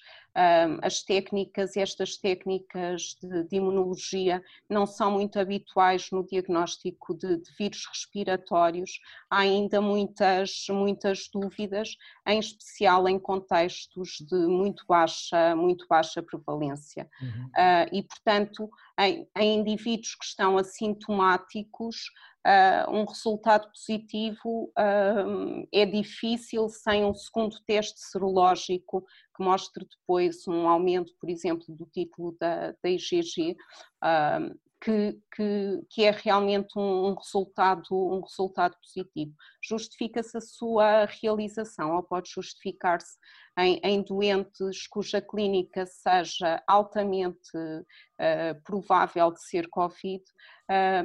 as 0.81 1.03
técnicas, 1.03 1.77
estas 1.77 2.17
técnicas 2.17 3.15
de, 3.21 3.43
de, 3.43 3.55
imunologia 3.55 4.43
não 4.67 4.85
são 4.87 5.11
muito 5.11 5.39
habituais 5.39 6.09
no 6.11 6.25
diagnóstico 6.25 7.13
de, 7.13 7.37
de, 7.37 7.51
vírus 7.57 7.85
respiratórios. 7.87 8.99
Há 9.29 9.39
ainda 9.39 9.79
muitas, 9.79 10.65
muitas 10.69 11.29
dúvidas, 11.31 11.95
em 12.27 12.39
especial 12.39 13.07
em 13.07 13.19
contextos 13.19 14.17
de 14.27 14.35
muito 14.47 14.83
baixa, 14.87 15.55
muito 15.55 15.85
baixa 15.87 16.23
prevalência. 16.23 17.07
Uhum. 17.21 17.45
Uh, 17.45 17.95
e, 17.95 18.03
portanto, 18.03 18.69
em, 18.99 19.27
em 19.37 19.59
indivíduos 19.59 20.15
que 20.15 20.25
estão 20.25 20.57
assintomáticos, 20.57 22.11
Uh, 22.45 22.91
um 22.91 23.05
resultado 23.05 23.69
positivo 23.71 24.71
uh, 24.77 25.67
é 25.71 25.85
difícil 25.85 26.67
sem 26.67 27.05
um 27.05 27.13
segundo 27.13 27.55
teste 27.65 28.01
serológico 28.01 29.05
que 29.35 29.43
mostre 29.43 29.85
depois 29.85 30.45
um 30.47 30.67
aumento, 30.67 31.13
por 31.19 31.29
exemplo, 31.29 31.65
do 31.69 31.85
título 31.85 32.35
da, 32.37 32.71
da 32.83 32.89
IgG. 32.89 33.55
Uh, 34.03 34.53
que, 34.83 35.17
que, 35.33 35.81
que, 35.89 36.03
é 36.03 36.11
realmente 36.11 36.77
um, 36.77 37.13
resultado, 37.13 37.87
um 37.91 38.19
resultado 38.19 38.75
positivo. 38.83 39.33
Justifica-se 39.63 40.37
a 40.37 40.41
sua 40.41 41.05
realização 41.05 41.95
ou 41.95 42.03
pode 42.03 42.29
justificar-se 42.29 43.17
em, 43.57 43.79
em, 43.81 44.03
doentes 44.03 44.85
cuja 44.87 45.21
clínica 45.21 45.85
seja 45.85 46.61
altamente 46.67 47.55
uh, 47.55 48.61
provável 48.65 49.31
de 49.31 49.41
ser 49.43 49.69
Covid, 49.69 50.23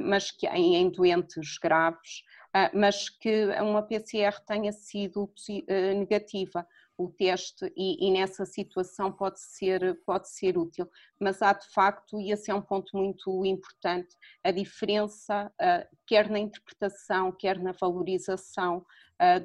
mas 0.01 0.31
que 0.31 0.47
em, 0.47 0.75
em 0.75 0.89
doentes 0.89 1.57
graves, 1.57 2.23
uh, 2.55 2.77
mas 2.77 3.09
que 3.09 3.45
uma 3.61 3.83
PCR 3.83 4.39
tenha 4.45 4.71
sido 4.71 5.31
negativa 5.95 6.65
o 6.99 7.07
teste 7.07 7.71
e, 7.77 8.05
e, 8.05 8.11
nessa 8.11 8.45
situação 8.45 9.09
pode 9.09 9.39
ser, 9.39 10.01
pode 10.05 10.29
ser 10.29 10.57
útil. 10.57 10.85
Mas 11.17 11.41
há 11.41 11.53
de 11.53 11.65
facto, 11.69 12.19
e 12.19 12.29
esse 12.29 12.51
é 12.51 12.53
um 12.53 12.61
ponto 12.61 12.97
muito 12.97 13.45
importante, 13.45 14.17
a 14.43 14.51
diferença, 14.51 15.47
uh, 15.47 15.97
quer 16.05 16.29
na 16.29 16.39
interpretação, 16.39 17.31
quer 17.31 17.57
na 17.57 17.71
valorização 17.71 18.85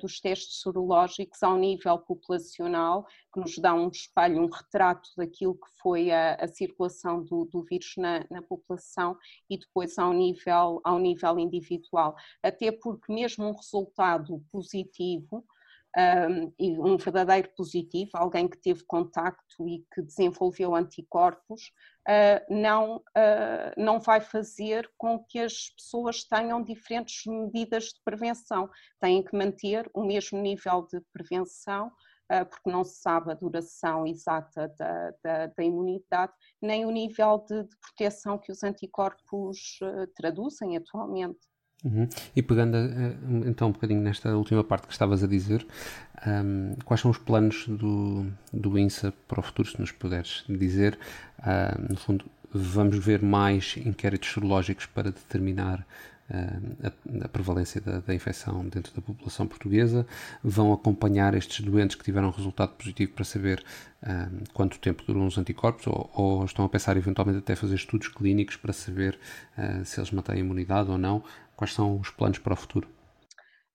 dos 0.01 0.21
testes 0.21 0.61
sorológicos 0.61 1.43
ao 1.43 1.57
nível 1.57 1.99
populacional, 1.99 3.07
que 3.33 3.41
nos 3.41 3.59
dá 3.59 3.75
um 3.75 3.89
espelho, 3.89 4.41
um 4.41 4.49
retrato 4.49 5.11
daquilo 5.17 5.55
que 5.55 5.67
foi 5.83 6.11
a, 6.11 6.35
a 6.37 6.47
circulação 6.47 7.23
do, 7.25 7.45
do 7.47 7.63
vírus 7.63 7.95
na, 7.97 8.25
na, 8.31 8.41
população 8.43 9.17
e 9.51 9.59
depois 9.59 9.99
ao 9.99 10.13
nível, 10.13 10.81
ao 10.85 10.99
nível 10.99 11.39
individual. 11.39 12.15
Até 12.43 12.71
porque 12.71 13.13
mesmo 13.13 13.47
um 13.47 13.53
resultado 13.53 14.41
positivo, 14.53 15.45
um, 15.97 16.93
um 16.93 16.97
verdadeiro 16.97 17.49
positivo, 17.57 18.11
alguém 18.15 18.49
que 18.49 18.59
teve 18.59 18.83
contacto 18.85 19.69
e 19.69 19.85
que 19.95 20.03
desenvolveu 20.03 20.75
anticorpos, 20.75 21.73
uh, 22.09 22.55
não, 22.55 22.97
uh, 22.97 23.73
não 23.77 24.01
vai 24.01 24.21
fazer 24.21 24.91
com 24.97 25.19
que 25.25 25.39
as 25.39 25.71
pessoas 25.71 26.25
tenham 26.25 26.63
diferentes 26.63 27.25
medidas 27.27 27.85
de 27.85 28.01
prevenção. 28.05 28.69
Têm 29.01 29.23
que 29.23 29.37
manter 29.37 29.89
o 29.95 30.05
mesmo 30.05 30.41
nível 30.41 30.87
de 30.91 31.01
prevenção, 31.13 31.89
uh, 32.33 32.45
porque 32.45 32.71
não 32.71 32.83
se 32.83 33.01
sabe 33.01 33.31
a 33.31 33.35
duração 33.35 34.05
exata 34.05 34.75
da, 34.77 35.11
da, 35.23 35.47
da 35.47 35.65
imunidade, 35.65 36.33
nem 36.61 36.85
o 36.85 36.91
nível 36.91 37.45
de, 37.49 37.63
de, 37.63 37.77
proteção 37.79 38.39
que 38.39 38.51
os 38.51 38.65
anticorpos 38.65 39.79
traduzem 40.17 40.77
atualmente. 40.77 41.54
Uhum. 41.85 42.09
E 42.35 42.43
pegando 42.43 42.77
eh, 42.79 43.15
então 43.47 43.69
um 43.69 43.73
bocadinho 43.73 44.01
nesta 44.01 44.35
última 44.35 44.65
parte 44.65 44.87
que 44.87 44.93
estavas 44.93 45.23
a 45.23 45.27
dizer, 45.27 45.67
um, 46.27 46.75
quais 46.85 47.01
são 47.01 47.11
os 47.11 47.19
planos 47.19 47.67
do, 47.69 48.27
do 48.53 48.79
INSA 48.79 49.13
para 49.29 49.41
o 49.41 49.43
futuro, 49.43 49.69
se 49.69 49.79
nos 49.79 49.93
puderes 49.93 50.45
dizer? 50.49 50.99
Uh, 51.41 51.91
no 51.93 51.97
fundo, 51.97 52.25
vamos 52.51 52.97
ver 52.99 53.21
mais 53.23 53.77
inquéritos 53.77 54.31
sorológicos 54.31 54.87
para 54.87 55.11
determinar 55.11 55.87
uh, 56.31 56.87
a, 56.87 57.25
a, 57.27 57.29
prevalência 57.29 57.81
da, 57.81 58.01
da, 58.01 58.15
infecção 58.15 58.65
dentro 58.67 58.95
da 58.95 59.03
população 59.03 59.47
portuguesa? 59.47 60.07
Vão 60.43 60.73
acompanhar 60.73 61.35
estes 61.35 61.63
doentes 61.63 61.97
que 61.97 62.05
tiveram 62.05 62.31
resultado 62.31 62.71
positivo 62.71 63.13
para 63.13 63.25
saber 63.25 63.63
uh, 64.03 64.45
quanto 64.55 64.79
tempo 64.79 65.03
duram 65.07 65.27
os 65.27 65.37
anticorpos? 65.37 65.87
Ou, 65.87 66.11
ou, 66.15 66.45
estão 66.47 66.65
a 66.65 66.69
pensar 66.71 66.97
eventualmente 66.97 67.41
até 67.41 67.55
fazer 67.55 67.75
estudos 67.75 68.09
clínicos 68.09 68.57
para 68.57 68.73
saber 68.73 69.19
se 69.85 70.01
eles 70.01 70.11
mantêm 70.11 70.39
imunidade 70.39 70.91
ou 70.91 70.97
não? 70.97 71.23
Quais 71.57 71.73
são 71.73 71.99
os 71.99 72.11
planos 72.11 72.39
para 72.39 72.55
o 72.55 72.57
futuro? 72.57 72.89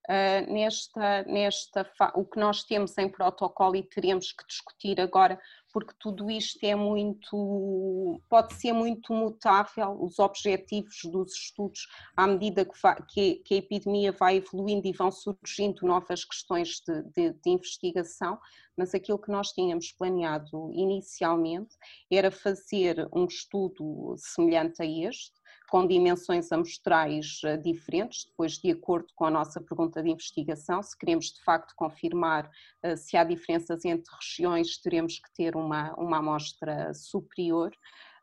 Uh, 0.10 0.52
nesta, 0.52 1.22
nesta 1.26 1.92
o 2.16 2.26
que 2.26 2.40
nós 2.40 2.64
temos 2.64 2.98
em 2.98 3.08
protocolo 3.08 3.76
e 3.76 3.84
teremos 3.84 4.32
que 4.32 4.44
discutir 4.48 5.00
agora, 5.00 5.40
porque 5.72 5.94
tudo 6.00 6.32
isto 6.32 6.58
é 6.64 6.74
muito, 6.74 8.20
pode 8.28 8.56
ser 8.56 8.74
muito 8.74 9.14
mutável, 9.14 9.96
os 10.02 10.18
objetivos 10.18 11.02
dos 11.04 11.36
estudos, 11.36 11.88
à 12.18 12.26
medida 12.26 12.66
que, 12.66 12.74
que, 13.08 13.36
que 13.36 13.54
a 13.54 13.58
epidemia 13.58 14.12
vai 14.12 14.38
evoluindo 14.38 14.88
e 14.88 14.94
vão 14.94 15.12
surgindo 15.12 15.86
novas 15.86 16.26
questões 16.26 16.82
de, 16.88 17.04
de, 17.12 17.34
de 17.34 17.50
investigação, 17.52 18.40
mas 18.76 18.96
aquilo 18.96 19.20
que 19.20 19.30
nós 19.30 19.52
tínhamos 19.52 19.92
planeado 19.92 20.72
inicialmente 20.74 21.76
era 22.12 22.32
fazer 22.32 23.08
um 23.14 23.26
estudo 23.26 24.16
semelhante 24.18 24.82
a 24.82 24.86
este, 24.86 25.39
com 25.70 25.86
dimensões 25.86 26.52
amostrais 26.52 27.42
eh, 27.46 27.58
diferentes, 27.58 28.26
depois 28.26 28.54
de 28.54 28.72
acordo 28.72 29.08
com 29.16 29.26
a 29.26 29.30
nossa 29.30 29.62
pergunta 29.62 30.02
de 30.02 30.10
investigação, 30.10 30.82
se 30.82 30.98
queremos 30.98 31.28
de 31.28 31.44
facto 31.44 31.74
confirmar 31.76 32.50
eh, 32.82 32.96
se 32.96 33.16
há 33.16 33.24
diferenças 33.24 33.86
entre 33.86 34.12
regiões, 34.16 34.78
teremos 34.78 35.20
que 35.20 35.32
ter 35.34 35.56
uma, 35.56 35.94
uma 35.94 36.18
amostra 36.18 36.94
superior 36.94 37.72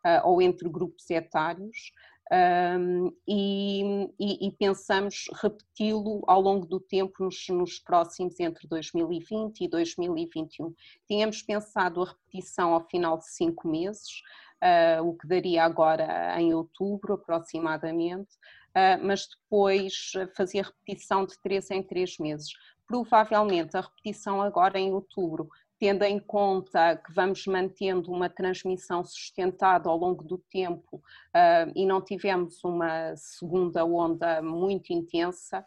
eh, 0.04 0.20
ou 0.24 0.42
entre 0.42 0.68
grupos 0.68 1.08
etários. 1.10 1.92
Um, 2.28 3.12
e, 3.24 4.10
e, 4.18 4.48
e, 4.48 4.52
pensamos 4.58 5.26
repeti-lo 5.40 6.24
ao 6.26 6.40
longo 6.40 6.66
do 6.66 6.80
tempo 6.80 7.22
nos, 7.22 7.46
nos, 7.48 7.78
próximos 7.78 8.40
entre 8.40 8.66
2020 8.66 9.60
e 9.60 9.68
2021. 9.68 10.74
Tínhamos 11.06 11.40
pensado 11.42 12.02
a 12.02 12.06
repetição 12.06 12.74
ao 12.74 12.84
final 12.88 13.16
de 13.16 13.28
cinco 13.28 13.68
meses, 13.68 14.22
uh, 14.62 15.02
o 15.06 15.16
que 15.16 15.26
daria 15.26 15.64
agora 15.64 16.40
em 16.40 16.54
outubro 16.54 17.14
aproximadamente, 17.14 18.34
uh, 18.70 19.02
mas 19.02 19.26
depois 19.28 20.12
fazia 20.36 20.62
repetição 20.62 21.24
de 21.24 21.38
três 21.40 21.70
em 21.70 21.82
três 21.82 22.18
meses. 22.18 22.52
Provavelmente 22.86 23.76
a 23.76 23.80
repetição 23.80 24.40
agora 24.40 24.78
em 24.78 24.92
outubro 24.92 25.48
tendo 25.78 26.04
em 26.04 26.18
conta 26.18 26.96
que 26.96 27.12
vamos 27.12 27.46
mantendo 27.46 28.10
uma 28.10 28.28
transmissão 28.28 29.04
sustentada 29.04 29.88
ao 29.88 29.96
longo 29.96 30.24
do 30.24 30.38
tempo 30.38 30.96
uh, 30.96 31.72
e 31.74 31.84
não 31.84 32.00
tivemos 32.00 32.62
uma 32.64 33.14
segunda 33.16 33.84
onda 33.84 34.40
muito 34.40 34.92
intensa, 34.92 35.64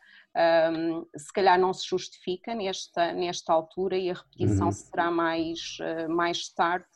um, 0.74 1.06
se 1.16 1.32
calhar 1.32 1.60
não 1.60 1.74
se 1.74 1.88
justifica 1.88 2.56
nesta, 2.56 3.14
nesta 3.14 3.54
altura 3.54 3.98
e 3.98 4.10
a 4.10 4.14
repetição 4.14 4.68
uhum. 4.68 4.72
será 4.72 5.12
mais, 5.12 5.78
uh, 5.80 6.10
mais 6.10 6.50
tarde 6.50 6.88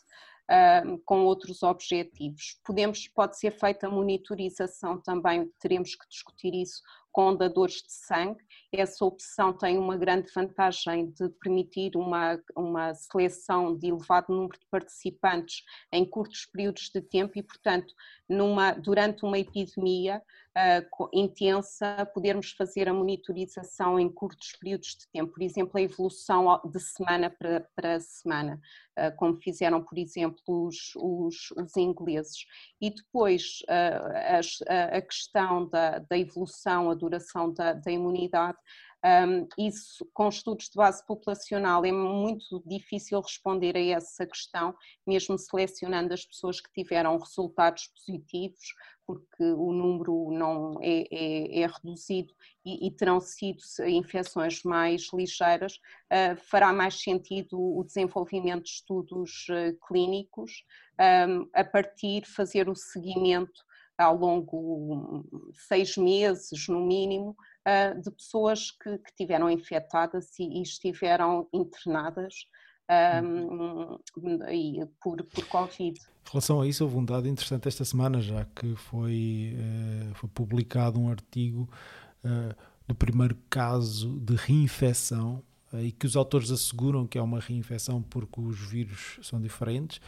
uh, 0.49 0.97
com 1.05 1.25
outros 1.25 1.63
objetivos. 1.63 2.59
Podemos, 2.63 3.07
pode 3.07 3.37
ser 3.37 3.51
feita 3.51 3.89
monitorização 3.89 5.01
também, 5.01 5.51
teremos 5.59 5.95
que 5.95 6.07
discutir 6.09 6.53
isso 6.53 6.81
com 7.13 7.35
dadores 7.35 7.75
de 7.75 7.93
sangue. 7.93 8.43
Essa 8.73 9.05
opção 9.05 9.53
tem 9.53 9.77
uma 9.77 9.95
grande 9.95 10.31
vantagem 10.33 11.11
de 11.11 11.29
permitir 11.39 11.95
uma, 11.95 12.41
uma 12.57 12.93
seleção 12.95 13.77
de 13.77 13.87
elevado 13.87 14.33
número 14.33 14.59
de 14.59 14.65
participantes 14.69 15.63
em 15.91 16.03
curtos 16.03 16.47
períodos 16.51 16.89
de 16.93 16.99
tempo 16.99 17.33
e, 17.37 17.43
portanto, 17.43 17.93
numa, 18.27 18.71
durante 18.71 19.23
uma 19.23 19.37
epidemia 19.37 20.21
uh, 20.57 21.09
intensa, 21.13 22.05
podermos 22.13 22.51
fazer 22.51 22.87
a 22.87 22.93
monitorização 22.93 23.99
em 23.99 24.09
curtos 24.09 24.53
períodos 24.59 24.89
de 24.89 25.07
tempo, 25.11 25.33
por 25.33 25.43
exemplo, 25.43 25.77
a 25.77 25.81
evolução 25.81 26.61
de 26.65 26.79
semana 26.79 27.29
para, 27.29 27.67
para 27.75 27.99
semana, 27.99 28.59
uh, 28.99 29.15
como 29.17 29.39
fizeram, 29.41 29.83
por 29.83 29.97
exemplo, 29.97 30.41
os, 30.47 30.93
os, 30.95 31.51
os 31.51 31.77
ingleses. 31.77 32.45
E 32.81 32.89
depois 32.89 33.59
uh, 33.63 34.69
a, 34.69 34.97
a, 34.97 35.01
questão 35.01 35.67
da, 35.69 35.99
da 35.99 36.17
evolução, 36.17 36.89
a 36.89 36.95
duração 37.03 37.53
da, 37.53 37.73
da 37.73 37.91
imunidade. 37.91 38.57
Um, 39.05 39.47
isso, 39.57 40.07
com 40.13 40.29
estudos 40.29 40.69
de 40.69 40.77
base 40.77 41.05
populacional, 41.05 41.83
é 41.83 41.91
muito 41.91 42.63
difícil 42.65 43.19
responder 43.19 43.75
a 43.75 43.97
essa 43.97 44.25
questão, 44.25 44.73
mesmo 45.05 45.37
selecionando 45.37 46.13
as 46.13 46.25
pessoas 46.25 46.61
que 46.61 46.71
tiveram 46.71 47.17
resultados 47.17 47.87
positivos, 47.87 48.73
porque 49.05 49.43
o 49.43 49.73
número 49.73 50.31
não 50.31 50.79
é, 50.81 51.03
é, 51.11 51.59
é 51.63 51.67
reduzido 51.67 52.33
e, 52.63 52.87
e, 52.87 52.91
terão 52.91 53.19
sido 53.19 53.61
infecções 53.85 54.63
mais 54.63 55.09
ligeiras, 55.13 55.73
uh, 55.75 56.37
fará 56.49 56.71
mais 56.71 57.01
sentido 57.01 57.59
o 57.59 57.83
desenvolvimento 57.83 58.63
de 58.63 58.69
estudos 58.69 59.47
uh, 59.49 59.77
clínicos, 59.85 60.63
um, 61.27 61.49
a 61.53 61.65
partir 61.65 62.25
fazer 62.25 62.69
o 62.69 62.75
seguimento 62.75 63.65
ao 63.97 64.17
longo 64.17 65.25
de 65.51 65.59
seis 65.61 65.95
meses, 65.97 66.67
no 66.67 66.85
mínimo, 66.85 67.35
uh, 67.67 68.01
de 68.01 68.11
pessoas 68.11 68.71
que, 68.71 68.97
que 68.97 69.15
tiveram 69.15 69.49
infectadas 69.49 70.37
e, 70.39 70.59
e 70.59 70.61
estiveram 70.61 71.47
internadas 71.53 72.47
um, 73.23 73.99
e 74.49 74.85
por, 75.01 75.23
por 75.23 75.45
Covid. 75.47 75.99
Em 75.99 76.31
relação 76.31 76.61
a 76.61 76.67
isso, 76.67 76.83
houve 76.83 76.97
um 76.97 77.05
dado 77.05 77.27
interessante 77.27 77.67
esta 77.67 77.85
semana, 77.85 78.21
já 78.21 78.45
que 78.55 78.75
foi, 78.75 79.55
uh, 79.55 80.15
foi 80.15 80.29
publicado 80.29 80.99
um 80.99 81.09
artigo 81.09 81.69
uh, 82.23 82.55
do 82.87 82.95
primeiro 82.95 83.37
caso 83.49 84.19
de 84.19 84.35
reinfecção 84.35 85.43
uh, 85.71 85.79
e 85.79 85.91
que 85.91 86.05
os 86.05 86.15
autores 86.15 86.51
asseguram 86.51 87.05
que 87.05 87.17
é 87.17 87.21
uma 87.21 87.39
reinfecção 87.39 88.01
porque 88.01 88.41
os 88.41 88.59
vírus 88.59 89.19
são 89.21 89.39
diferentes. 89.39 89.99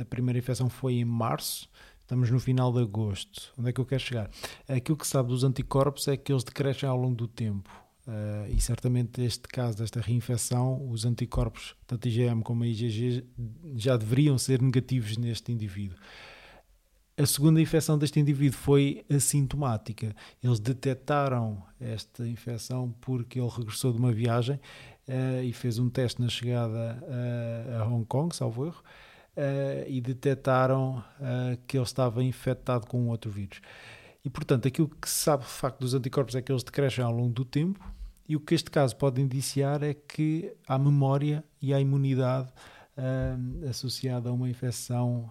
a 0.00 0.04
primeira 0.04 0.38
infecção 0.38 0.68
foi 0.68 0.94
em 0.94 1.04
março 1.04 1.68
Estamos 2.12 2.30
no 2.30 2.38
final 2.38 2.70
de 2.70 2.80
agosto. 2.80 3.54
Onde 3.58 3.70
é 3.70 3.72
que 3.72 3.80
eu 3.80 3.86
quero 3.86 4.02
chegar? 4.02 4.30
Aquilo 4.68 4.98
que 4.98 5.06
sabe 5.06 5.30
dos 5.30 5.44
anticorpos 5.44 6.06
é 6.08 6.14
que 6.14 6.30
eles 6.30 6.44
decrescem 6.44 6.86
ao 6.86 6.94
longo 6.94 7.14
do 7.14 7.26
tempo. 7.26 7.70
Uh, 8.06 8.52
e 8.54 8.60
certamente 8.60 9.22
este 9.22 9.48
caso 9.48 9.78
desta 9.78 9.98
reinfecção, 9.98 10.90
os 10.90 11.06
anticorpos, 11.06 11.74
tanto 11.86 12.06
IgM 12.06 12.42
como 12.42 12.64
a 12.64 12.66
IgG, 12.66 13.24
já 13.76 13.96
deveriam 13.96 14.36
ser 14.36 14.60
negativos 14.60 15.16
neste 15.16 15.52
indivíduo. 15.52 15.96
A 17.16 17.24
segunda 17.24 17.58
infecção 17.62 17.96
deste 17.96 18.20
indivíduo 18.20 18.58
foi 18.58 19.06
assintomática. 19.08 20.14
Eles 20.42 20.60
detectaram 20.60 21.62
esta 21.80 22.28
infecção 22.28 22.94
porque 23.00 23.40
ele 23.40 23.48
regressou 23.48 23.90
de 23.90 23.98
uma 23.98 24.12
viagem 24.12 24.60
uh, 25.08 25.42
e 25.42 25.50
fez 25.54 25.78
um 25.78 25.88
teste 25.88 26.20
na 26.20 26.28
chegada 26.28 27.02
uh, 27.02 27.80
a 27.80 27.86
Hong 27.86 28.04
Kong, 28.04 28.36
salvo 28.36 28.66
erro, 28.66 28.82
uh, 29.36 29.88
e 29.88 30.00
detectaram 30.00 30.98
uh, 30.98 31.58
que 31.66 31.76
ele 31.76 31.84
estava 31.84 32.22
infectado 32.22 32.86
com 32.86 33.08
outro 33.08 33.30
vírus. 33.30 33.60
E, 34.24 34.30
portanto, 34.30 34.68
aquilo 34.68 34.88
que 34.88 35.08
se 35.08 35.16
sabe 35.16 35.44
de 35.44 35.50
facto 35.50 35.80
dos 35.80 35.94
anticorpos 35.94 36.34
é 36.34 36.42
que 36.42 36.52
eles 36.52 36.62
decrescem 36.62 37.04
ao 37.04 37.12
longo 37.12 37.32
do 37.32 37.44
tempo, 37.44 37.84
e 38.28 38.36
o 38.36 38.40
que 38.40 38.54
este 38.54 38.70
caso 38.70 38.96
pode 38.96 39.20
indiciar 39.20 39.82
é 39.82 39.94
que 39.94 40.52
há 40.66 40.78
memória 40.78 41.44
e 41.60 41.74
há 41.74 41.80
imunidade 41.80 42.48
uh, 42.96 43.68
associada 43.68 44.30
a 44.30 44.32
uma 44.32 44.48
infecção 44.48 45.30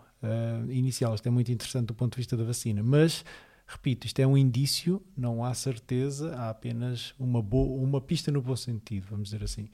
inicial. 0.69 1.15
Isto 1.15 1.25
é 1.25 1.31
muito 1.31 1.51
interessante 1.51 1.87
do 1.87 1.95
ponto 1.95 2.11
de 2.11 2.17
vista 2.17 2.37
da 2.37 2.43
vacina, 2.43 2.83
mas 2.83 3.25
repito, 3.65 4.05
isto 4.05 4.19
é 4.19 4.27
um 4.27 4.37
indício, 4.37 5.01
não 5.17 5.43
há 5.43 5.51
certeza, 5.55 6.35
há 6.35 6.51
apenas 6.51 7.15
uma, 7.17 7.41
boa, 7.41 7.81
uma 7.81 7.99
pista 7.99 8.31
no 8.31 8.39
bom 8.39 8.55
sentido, 8.55 9.07
vamos 9.09 9.29
dizer 9.29 9.43
assim. 9.43 9.67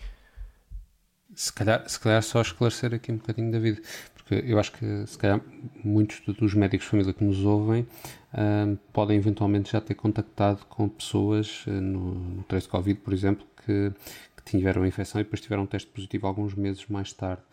Se 1.36 1.52
calhar, 1.54 1.88
se 1.88 2.00
calhar 2.00 2.24
só 2.24 2.42
esclarecer 2.42 2.94
aqui 2.94 3.12
um 3.12 3.18
bocadinho, 3.18 3.52
David, 3.52 3.82
porque 4.16 4.36
eu 4.46 4.60
acho 4.60 4.72
que 4.72 5.06
se 5.06 5.18
calhar 5.18 5.42
muitos 5.84 6.22
dos 6.36 6.54
médicos 6.54 6.86
de 6.86 6.92
família 6.92 7.14
que 7.14 7.24
nos 7.24 7.44
ouvem 7.46 7.82
uh, 8.34 8.78
podem 8.92 9.18
eventualmente 9.18 9.72
já 9.72 9.80
ter 9.80 9.96
contactado 9.96 10.66
com 10.66 10.90
pessoas 10.90 11.66
uh, 11.68 11.72
no, 11.72 12.14
no 12.16 12.44
trace 12.44 12.68
Covid, 12.68 13.00
por 13.00 13.14
exemplo, 13.14 13.46
que, 13.66 13.92
que 14.36 14.44
tiveram 14.58 14.84
a 14.84 14.88
infecção 14.88 15.22
e 15.22 15.24
depois 15.24 15.42
tiveram 15.42 15.64
um 15.64 15.68
teste 15.68 15.90
positivo 15.90 16.28
alguns 16.28 16.56
meses 16.56 16.86
mais 16.88 17.14
tarde. 17.14 17.44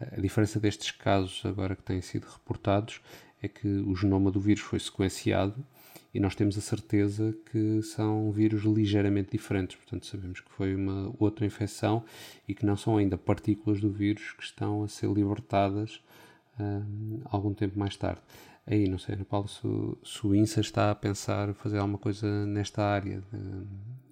A 0.00 0.20
diferença 0.20 0.58
destes 0.58 0.90
casos 0.90 1.42
agora 1.44 1.76
que 1.76 1.82
têm 1.82 2.00
sido 2.00 2.26
reportados 2.26 3.00
é 3.42 3.48
que 3.48 3.68
o 3.68 3.94
genoma 3.94 4.30
do 4.30 4.40
vírus 4.40 4.62
foi 4.62 4.80
sequenciado 4.80 5.54
e 6.14 6.20
nós 6.20 6.36
temos 6.36 6.56
a 6.56 6.60
certeza 6.60 7.36
que 7.50 7.82
são 7.82 8.30
vírus 8.30 8.62
ligeiramente 8.62 9.32
diferentes. 9.32 9.76
Portanto, 9.76 10.06
sabemos 10.06 10.40
que 10.40 10.50
foi 10.52 10.74
uma 10.76 11.12
outra 11.18 11.44
infecção 11.44 12.04
e 12.46 12.54
que 12.54 12.64
não 12.64 12.76
são 12.76 12.96
ainda 12.96 13.18
partículas 13.18 13.80
do 13.80 13.90
vírus 13.90 14.32
que 14.32 14.44
estão 14.44 14.84
a 14.84 14.88
ser 14.88 15.10
libertadas 15.10 16.00
uh, 16.60 17.20
algum 17.24 17.52
tempo 17.52 17.76
mais 17.76 17.96
tarde. 17.96 18.20
Aí, 18.64 18.88
não 18.88 18.96
sei, 18.96 19.16
Ana 19.16 19.24
Paula, 19.24 19.48
se, 19.48 19.60
se 20.04 20.26
o 20.26 20.34
INSA 20.34 20.60
está 20.60 20.92
a 20.92 20.94
pensar 20.94 21.52
fazer 21.54 21.78
alguma 21.78 21.98
coisa 21.98 22.46
nesta 22.46 22.82
área, 22.82 23.20
de, 23.32 23.66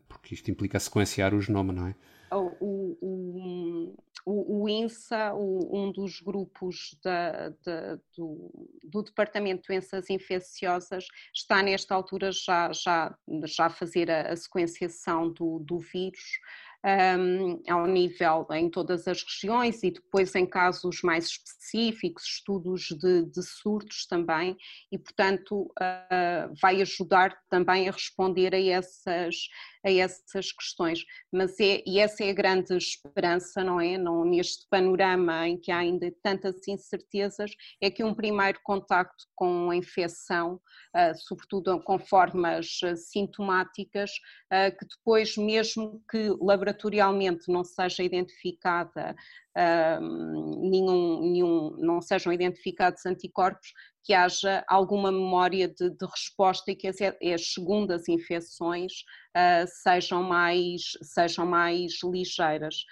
porque 0.08 0.34
isto 0.34 0.50
implica 0.50 0.80
sequenciar 0.80 1.32
o 1.32 1.40
genoma, 1.40 1.72
não 1.72 1.86
é? 1.86 1.94
O, 2.32 2.96
o, 3.00 3.94
o, 4.24 4.62
o 4.62 4.68
INSA, 4.68 5.34
um 5.34 5.90
dos 5.90 6.20
grupos 6.20 6.98
da, 7.02 7.50
da, 7.64 7.96
do, 8.16 8.68
do, 8.84 9.02
Departamento 9.02 9.62
de 9.62 9.68
Doenças 9.68 10.08
Infecciosas, 10.10 11.06
está 11.34 11.62
nesta 11.62 11.94
altura 11.94 12.30
já, 12.32 12.72
já, 12.72 13.16
já 13.44 13.66
a 13.66 13.70
fazer 13.70 14.10
a, 14.10 14.32
a 14.32 14.36
sequenciação 14.36 15.30
do, 15.30 15.58
do 15.58 15.78
vírus 15.78 16.38
um, 16.84 17.62
ao 17.68 17.86
nível 17.86 18.46
em 18.50 18.68
todas 18.68 19.06
as 19.06 19.22
regiões 19.22 19.82
e 19.82 19.90
depois 19.90 20.34
em 20.34 20.44
casos 20.44 21.00
mais 21.02 21.26
específicos, 21.26 22.24
estudos 22.24 22.88
de, 23.00 23.24
de 23.26 23.42
surtos 23.42 24.06
também, 24.06 24.56
e 24.90 24.98
portanto 24.98 25.62
uh, 25.62 26.52
vai 26.60 26.82
ajudar 26.82 27.36
também 27.48 27.88
a 27.88 27.92
responder 27.92 28.54
a 28.54 28.60
essas, 28.60 29.36
a 29.84 29.92
essas 29.92 30.52
questões. 30.52 31.04
Mas 31.32 31.58
é, 31.60 31.82
e 31.86 32.00
essa 32.00 32.24
é 32.24 32.30
a 32.30 32.34
grande 32.34 32.76
esperança, 32.76 33.62
não 33.62 33.80
é? 33.80 33.96
Não, 33.96 34.24
neste 34.24 34.66
panorama 34.68 35.46
em 35.48 35.56
que 35.56 35.70
há 35.70 35.78
ainda 35.78 36.12
tantas 36.22 36.66
incertezas, 36.66 37.52
é 37.80 37.90
que 37.90 38.02
um 38.02 38.14
primeiro 38.14 38.58
contacto 38.64 39.24
com 39.36 39.70
a 39.70 39.76
infecção, 39.76 40.54
uh, 40.54 41.14
sobretudo 41.16 41.80
com 41.82 41.98
formas 41.98 42.80
sintomáticas, 42.96 44.10
uh, 44.52 44.76
que 44.76 44.86
depois, 44.86 45.36
mesmo 45.36 46.02
que 46.10 46.34
laboratorialmente 46.40 46.71
laboratorialmente 46.72 47.50
não 47.50 47.62
seja 47.62 48.02
identificada 48.02 49.14
uh, 49.56 50.70
nenhum, 50.70 51.20
nenhum, 51.20 51.76
não 51.78 52.00
sejam 52.00 52.32
identificados 52.32 53.04
anticorpos, 53.06 53.72
que 54.04 54.14
haja 54.14 54.64
alguma 54.66 55.12
memória 55.12 55.68
de, 55.68 55.90
de 55.90 56.06
resposta 56.06 56.72
e 56.72 56.74
que 56.74 56.88
as, 56.88 56.96
as 57.00 57.52
segundas 57.52 58.08
infecções 58.08 58.92
uh, 59.36 59.66
sejam, 59.82 60.22
mais, 60.24 60.82
sejam 61.02 61.46
mais 61.46 61.92
ligeiras. 62.02 62.84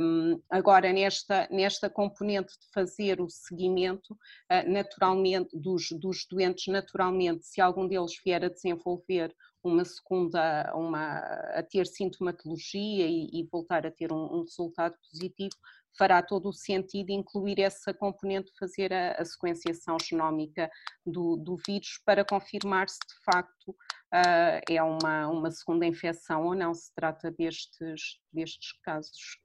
Um, 0.00 0.40
agora, 0.50 0.90
nesta, 0.90 1.46
nesta 1.50 1.90
componente 1.90 2.54
de 2.54 2.72
fazer 2.72 3.20
o 3.20 3.28
seguimento, 3.28 4.14
uh, 4.14 4.70
naturalmente, 4.70 5.50
dos, 5.52 5.88
dos 6.00 6.26
doentes, 6.30 6.66
naturalmente, 6.72 7.44
se 7.44 7.60
algum 7.60 7.86
deles 7.86 8.12
vier 8.24 8.42
a 8.42 8.48
desenvolver 8.48 9.34
uma 9.68 9.84
segunda, 9.84 10.72
uma, 10.74 11.18
a 11.54 11.62
ter 11.62 11.86
sintomatologia 11.86 13.06
e, 13.06 13.28
e 13.32 13.48
voltar 13.50 13.86
a 13.86 13.90
ter 13.90 14.12
um, 14.12 14.38
um, 14.38 14.42
resultado 14.42 14.94
positivo, 15.10 15.54
fará 15.96 16.22
todo 16.22 16.48
o 16.48 16.52
sentido 16.52 17.10
incluir 17.10 17.60
essa 17.60 17.92
componente, 17.92 18.52
fazer 18.58 18.92
a, 18.92 19.12
a 19.12 19.24
sequenciação 19.24 19.96
genómica 20.02 20.70
do, 21.04 21.36
do, 21.36 21.56
vírus 21.66 22.00
para 22.04 22.24
confirmar 22.24 22.88
se 22.88 22.98
de 22.98 23.24
facto 23.24 23.70
uh, 23.70 24.60
é 24.68 24.82
uma, 24.82 25.28
uma 25.28 25.50
segunda 25.50 25.86
infecção 25.86 26.44
ou 26.44 26.54
não 26.54 26.74
se 26.74 26.92
trata 26.94 27.30
destes, 27.30 28.20
destes 28.32 28.72
casos. 28.82 29.38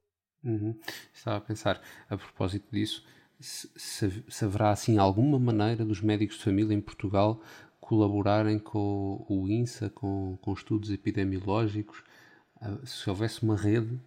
Uhum. 0.43 0.79
Estava 1.13 1.37
a 1.37 1.41
pensar, 1.41 1.81
a 2.09 2.17
propósito 2.17 2.67
disso, 2.71 3.05
se, 3.39 3.69
se, 3.75 4.23
se 4.27 4.45
haverá 4.45 4.71
assim 4.71 4.97
alguma 4.97 5.39
maneira 5.39 5.85
dos 5.85 6.01
médicos 6.01 6.37
de 6.37 6.43
família 6.43 6.73
em 6.73 6.81
Portugal 6.81 7.41
colaborarem 7.83 8.57
com 8.57 9.25
o 9.27 9.47
INSA, 9.47 9.89
com, 9.89 10.37
com 10.41 10.53
estudos 10.53 10.89
epidemiológicos, 10.89 12.03
ah, 12.61 12.77
se 12.85 13.09
houvesse 13.09 13.43
uma 13.43 13.57
rede? 13.57 13.99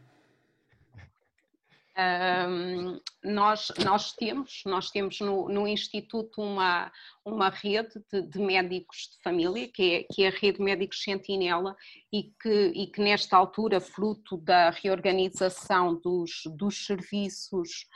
Um, 1.99 3.01
nós, 3.25 3.73
nós 3.83 4.13
temos, 4.13 4.63
nós 4.67 4.91
temos 4.91 5.19
no, 5.21 5.49
no 5.49 5.67
Instituto 5.67 6.43
uma, 6.43 6.93
uma 7.25 7.49
rede 7.49 8.03
de, 8.13 8.21
de, 8.21 8.39
médicos 8.39 9.11
de 9.13 9.23
família, 9.23 9.67
que 9.69 9.95
é, 9.95 10.03
que 10.03 10.23
é 10.23 10.29
a 10.29 10.31
rede 10.31 10.61
Médicos 10.61 11.03
Sentinela, 11.03 11.75
e 12.13 12.35
que, 12.41 12.73
e 12.75 12.87
que 12.87 13.01
nesta 13.01 13.37
altura, 13.37 13.81
fruto 13.81 14.37
da 14.37 14.69
reorganização 14.71 15.95
dos, 15.95 16.43
dos 16.55 16.85
serviços 16.85 17.87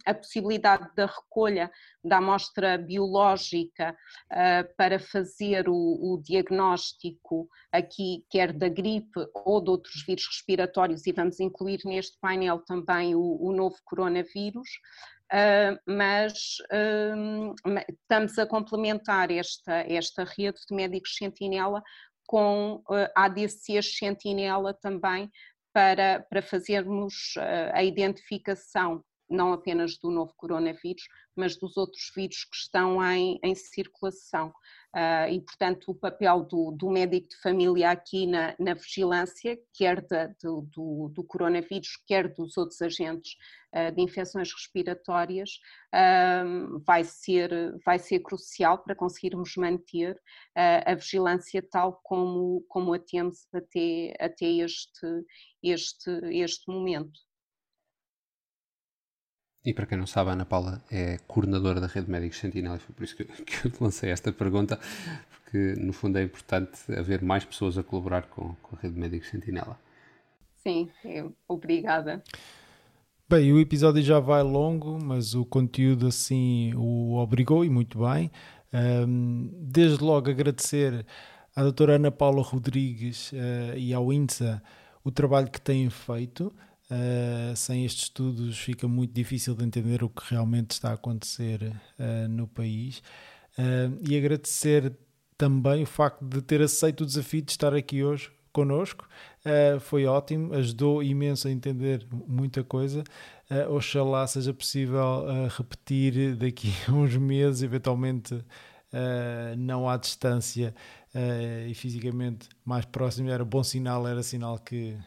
a 0.06 0.14
possibilidade 0.14 0.90
da 0.96 1.06
recolha 1.06 1.72
da 2.04 2.18
amostra 2.18 2.78
biológica 2.78 3.96
uh, 4.32 4.76
para 4.76 5.00
fazer 5.00 5.70
o, 5.70 5.74
o, 5.74 6.22
diagnóstico 6.22 7.50
aqui, 7.72 8.26
quer 8.30 8.52
da 8.52 8.68
gripe 8.68 9.28
ou 9.34 9.62
de 9.62 9.70
outros 9.70 10.04
vírus 10.06 10.28
respiratórios, 10.28 11.08
e 11.08 11.12
vamos 11.12 11.40
incluir 11.40 11.80
neste 11.86 12.18
painel 12.20 12.60
também 12.60 13.16
o, 13.16 13.38
o 13.42 13.52
novo 13.52 13.78
coronavírus. 13.86 14.70
Uh, 15.34 15.74
mas 15.88 16.34
uh, 16.72 17.56
estamos 17.90 18.38
a 18.38 18.46
complementar 18.46 19.32
esta, 19.32 19.74
esta 19.92 20.24
rede 20.24 20.60
de 20.70 20.76
médicos 20.76 21.16
sentinela 21.16 21.82
com 22.26 22.84
uh, 22.90 23.10
ADCs 23.16 23.98
sentinela 23.98 24.74
também 24.74 25.32
para, 25.74 26.26
para 26.30 26.42
fazermos 26.42 27.36
uh, 27.38 27.72
a 27.74 27.84
identificação 27.84 29.04
não 29.30 29.54
apenas 29.54 29.98
do 29.98 30.12
novo 30.12 30.34
coronavírus, 30.38 31.08
mas 31.36 31.58
dos 31.58 31.78
outros 31.78 32.12
vírus 32.16 32.44
que 32.46 32.56
estão 32.56 33.04
em, 33.04 33.40
em 33.44 33.56
circulação. 33.56 34.54
Uh, 34.96 35.28
e, 35.30 35.42
portanto, 35.42 35.92
o 35.92 35.94
papel 35.94 36.44
do, 36.44 36.72
do, 36.72 36.90
médico 36.90 37.28
de 37.28 37.36
família 37.42 37.92
aqui 37.92 38.26
na, 38.26 38.56
na 38.58 38.74
vigilância, 38.74 39.60
quer 39.74 40.02
da, 40.08 40.28
do, 40.42 40.62
do, 40.74 41.10
do, 41.10 41.22
coronavírus, 41.22 41.98
quer 42.08 42.34
dos 42.34 42.56
outros 42.56 42.82
agentes 42.82 43.36
uh, 43.74 43.94
de 43.94 44.02
infecções 44.02 44.54
respiratórias, 44.54 45.60
uh, 45.94 46.80
vai, 46.80 47.04
ser, 47.04 47.52
vai 47.86 48.00
ser 48.00 48.22
crucial 48.22 48.78
para 48.78 48.96
conseguirmos 48.96 49.58
manter 49.58 50.18
a 50.56 50.96
vigilância 50.96 51.62
tal 51.62 52.00
como, 52.02 52.64
como 52.70 52.94
a 52.94 53.00
temos 53.00 53.46
até, 53.54 54.14
até 54.18 54.46
este, 54.46 55.26
este, 55.62 56.10
este 56.32 56.72
momento. 56.72 57.20
E 59.66 59.74
para 59.74 59.88
quem 59.88 59.98
não 59.98 60.06
sabe, 60.06 60.30
a 60.30 60.34
Ana 60.34 60.46
Paula 60.46 60.80
é 60.92 61.18
coordenadora 61.28 61.82
da 61.82 61.88
Rede 61.88 62.10
Médicos 62.10 62.38
Sentinela, 62.38 62.76
e 62.76 62.80
foi 62.80 62.94
por 62.94 63.04
isso 63.04 63.16
que 63.16 63.24
eu, 63.24 63.28
que 63.44 63.68
eu 63.68 63.72
lancei 63.82 64.12
esta 64.12 64.32
pergunta, 64.32 64.80
porque 65.32 65.74
no 65.80 65.92
fundo 65.92 66.20
é 66.20 66.24
importante 66.24 66.80
haver 66.96 67.24
mais 67.24 67.44
pessoas 67.44 67.78
a 67.78 67.84
colaborar 67.84 68.28
com, 68.28 68.56
com 68.62 68.76
a 68.76 68.80
Rede 68.80 69.00
Médicos 69.00 69.30
Sentinela. 69.30 69.80
Sim, 70.64 70.90
obrigada. 71.48 72.24
Bem, 73.28 73.52
o 73.52 73.60
episódio 73.60 74.04
já 74.04 74.20
vai 74.20 74.44
longo, 74.44 75.04
mas 75.04 75.34
o 75.34 75.44
conteúdo 75.44 76.06
assim 76.06 76.72
o 76.76 77.16
obrigou 77.16 77.66
e 77.66 77.70
muito 77.70 78.00
bem. 78.00 78.32
Um, 78.72 79.50
desde 79.64 80.04
logo 80.04 80.30
agradecer 80.30 81.04
à 81.56 81.64
doutora 81.64 81.96
Ana 81.96 82.12
Paula 82.12 82.44
Rodrigues 82.44 83.32
uh, 83.32 83.78
e 83.78 83.94
ao 83.96 84.14
INSA 84.14 84.62
o 85.04 85.10
trabalho 85.10 85.50
que 85.50 85.60
têm 85.60 85.90
feito. 85.90 86.54
Uh, 86.90 87.56
sem 87.56 87.84
estes 87.84 88.04
estudos 88.04 88.60
fica 88.60 88.88
muito 88.88 89.12
difícil 89.12 89.56
de 89.56 89.66
entender 89.66 90.04
o 90.04 90.10
que 90.10 90.22
realmente 90.30 90.72
está 90.72 90.92
a 90.92 90.94
acontecer 90.94 91.64
uh, 92.00 92.28
no 92.30 92.48
país. 92.48 93.00
Uh, 93.58 93.98
e 94.08 94.16
agradecer 94.16 94.94
também 95.36 95.82
o 95.82 95.88
facto 95.88 96.24
de 96.24 96.42
ter 96.44 96.62
aceito 96.62 97.02
o 97.02 97.06
desafio 97.06 97.42
de 97.42 97.52
estar 97.52 97.74
aqui 97.74 98.04
hoje 98.04 98.32
connosco. 98.54 99.06
foi 99.82 100.06
ótimo, 100.06 100.54
ajudou 100.54 101.04
imenso 101.04 101.50
a 101.50 101.52
entender 101.52 102.08
muita 102.26 102.64
coisa. 102.64 103.04
Oxalá 103.70 104.26
seja 104.28 104.54
possível 104.54 105.26
repetir 105.50 106.38
daqui 106.38 106.72
a 106.88 106.92
uns 106.96 107.18
meses, 107.18 107.64
eventualmente 107.64 108.42
não 109.58 109.90
à 109.90 109.98
distância 109.98 110.74
e 111.68 111.74
fisicamente 111.74 112.48
mais 112.64 112.86
próximo. 112.86 113.30
Era 113.30 113.44
bom 113.44 113.62
sinal, 113.62 114.08
era 114.08 114.24
sinal 114.24 114.58
que 114.58 114.98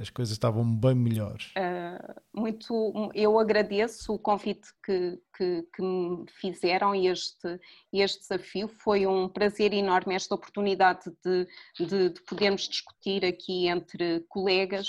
as 0.00 0.10
coisas 0.10 0.32
estavam 0.32 0.64
bem 0.74 0.94
melhores. 0.94 1.52
Uh, 1.56 2.20
muito, 2.34 3.10
eu 3.14 3.38
agradeço 3.38 4.12
o 4.12 4.18
convite 4.18 4.68
que, 4.84 5.18
que, 5.36 5.62
que, 5.74 5.82
me 5.82 6.26
fizeram 6.28 6.94
e 6.94 7.06
este, 7.06 7.60
este 7.92 8.20
desafio. 8.20 8.66
Foi 8.66 9.06
um 9.06 9.28
prazer 9.28 9.72
enorme 9.72 10.14
esta 10.14 10.34
oportunidade 10.34 11.10
de, 11.24 11.46
de, 11.78 12.10
de 12.10 12.20
podermos 12.22 12.68
discutir 12.68 13.24
aqui 13.24 13.68
entre 13.68 14.20
colegas 14.28 14.88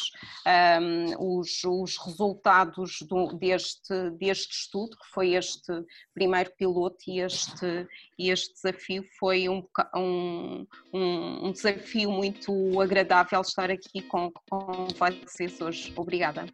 um, 0.81 1.37
os, 1.39 1.63
os 1.63 1.97
resultados 1.97 2.97
do, 3.03 3.27
deste, 3.33 4.09
deste 4.11 4.53
estudo, 4.53 4.97
que 4.97 5.13
foi 5.13 5.35
este 5.35 5.71
primeiro 6.13 6.51
piloto 6.57 6.97
e 7.07 7.19
este, 7.19 7.87
este 8.17 8.53
desafio 8.55 9.05
foi 9.19 9.47
um, 9.47 9.63
um, 9.95 10.65
um 10.93 11.51
desafio 11.51 12.11
muito 12.11 12.81
agradável 12.81 13.41
estar 13.41 13.69
aqui 13.69 14.01
com, 14.01 14.31
com 14.49 14.87
vocês 14.97 15.61
hoje. 15.61 15.93
Obrigada. 15.95 16.47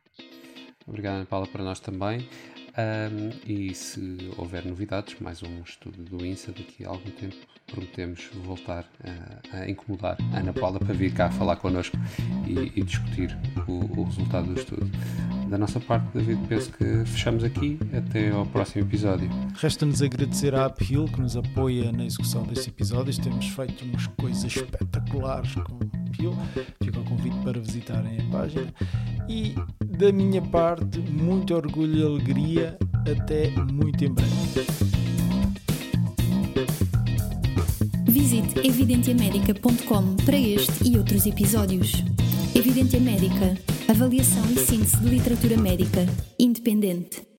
Obrigada, 0.92 1.16
Ana 1.20 1.26
Paula, 1.26 1.48
para 1.48 1.64
nós 1.64 1.80
também. 1.80 2.28
Um, 2.78 3.32
e 3.46 3.74
se 3.74 4.32
houver 4.38 4.66
novidades, 4.66 5.16
mais 5.20 5.44
um 5.44 5.62
estudo 5.62 6.04
do 6.04 6.26
INSA 6.26 6.54
daqui 6.54 6.86
a 6.86 6.90
algum 6.90 7.10
tempo, 7.12 7.36
prometemos 7.68 8.30
voltar 8.46 8.86
a, 9.04 9.58
a 9.58 9.70
incomodar 9.70 10.18
a 10.34 10.40
Ana 10.40 10.54
Paula 10.54 10.80
para 10.80 10.94
vir 10.94 11.14
cá 11.14 11.30
falar 11.30 11.58
connosco 11.58 11.98
e, 12.48 12.80
e 12.80 12.84
discutir 12.84 13.38
o, 13.68 14.00
o, 14.00 14.04
resultado 14.04 14.54
do 14.54 14.60
estudo. 14.60 14.90
Da 15.50 15.58
nossa 15.58 15.82
parte, 15.82 16.08
David, 16.14 16.48
penso 16.48 16.72
que 16.72 17.04
fechamos 17.06 17.44
aqui. 17.44 17.78
Até 17.94 18.30
ao 18.30 18.46
próximo 18.46 18.86
episódio. 18.86 19.30
Resta-nos 19.56 20.02
agradecer 20.02 20.56
à 20.56 20.68
Uphill 20.68 21.06
que 21.06 21.20
nos 21.20 21.36
apoia 21.36 21.92
na 21.92 22.06
execução 22.06 22.44
destes 22.44 22.70
episódios. 22.70 23.18
Temos 23.18 23.48
feito 23.48 23.84
umas 23.84 24.08
coisas 24.08 24.46
espetaculares 24.46 25.54
com 25.56 25.80
Uphill. 26.10 26.34
Fica 26.82 27.00
o 27.00 27.04
convite 27.04 27.36
para 27.44 27.60
visitarem 27.60 28.20
a 28.22 28.32
página. 28.32 28.74
E 29.28 29.56
da 29.98 30.12
minha 30.12 30.42
parte, 30.42 31.00
muito 31.00 31.54
orgulho 31.54 31.98
e 31.98 32.04
alegria. 32.04 32.61
Até 33.10 33.50
muito 33.72 34.04
em 34.06 34.14
breve. 34.14 34.32
Visite 38.06 38.60
evidenteamedica.com 38.68 40.16
para 40.26 40.38
este 40.38 40.90
e 40.90 40.98
outros 40.98 41.26
episódios. 41.26 42.04
Evidência 42.56 43.00
Médica. 43.00 43.58
Avaliação 43.88 44.44
e 44.52 44.58
síntese 44.58 44.98
de 44.98 45.10
literatura 45.10 45.58
médica. 45.58 46.06
Independente. 46.38 47.31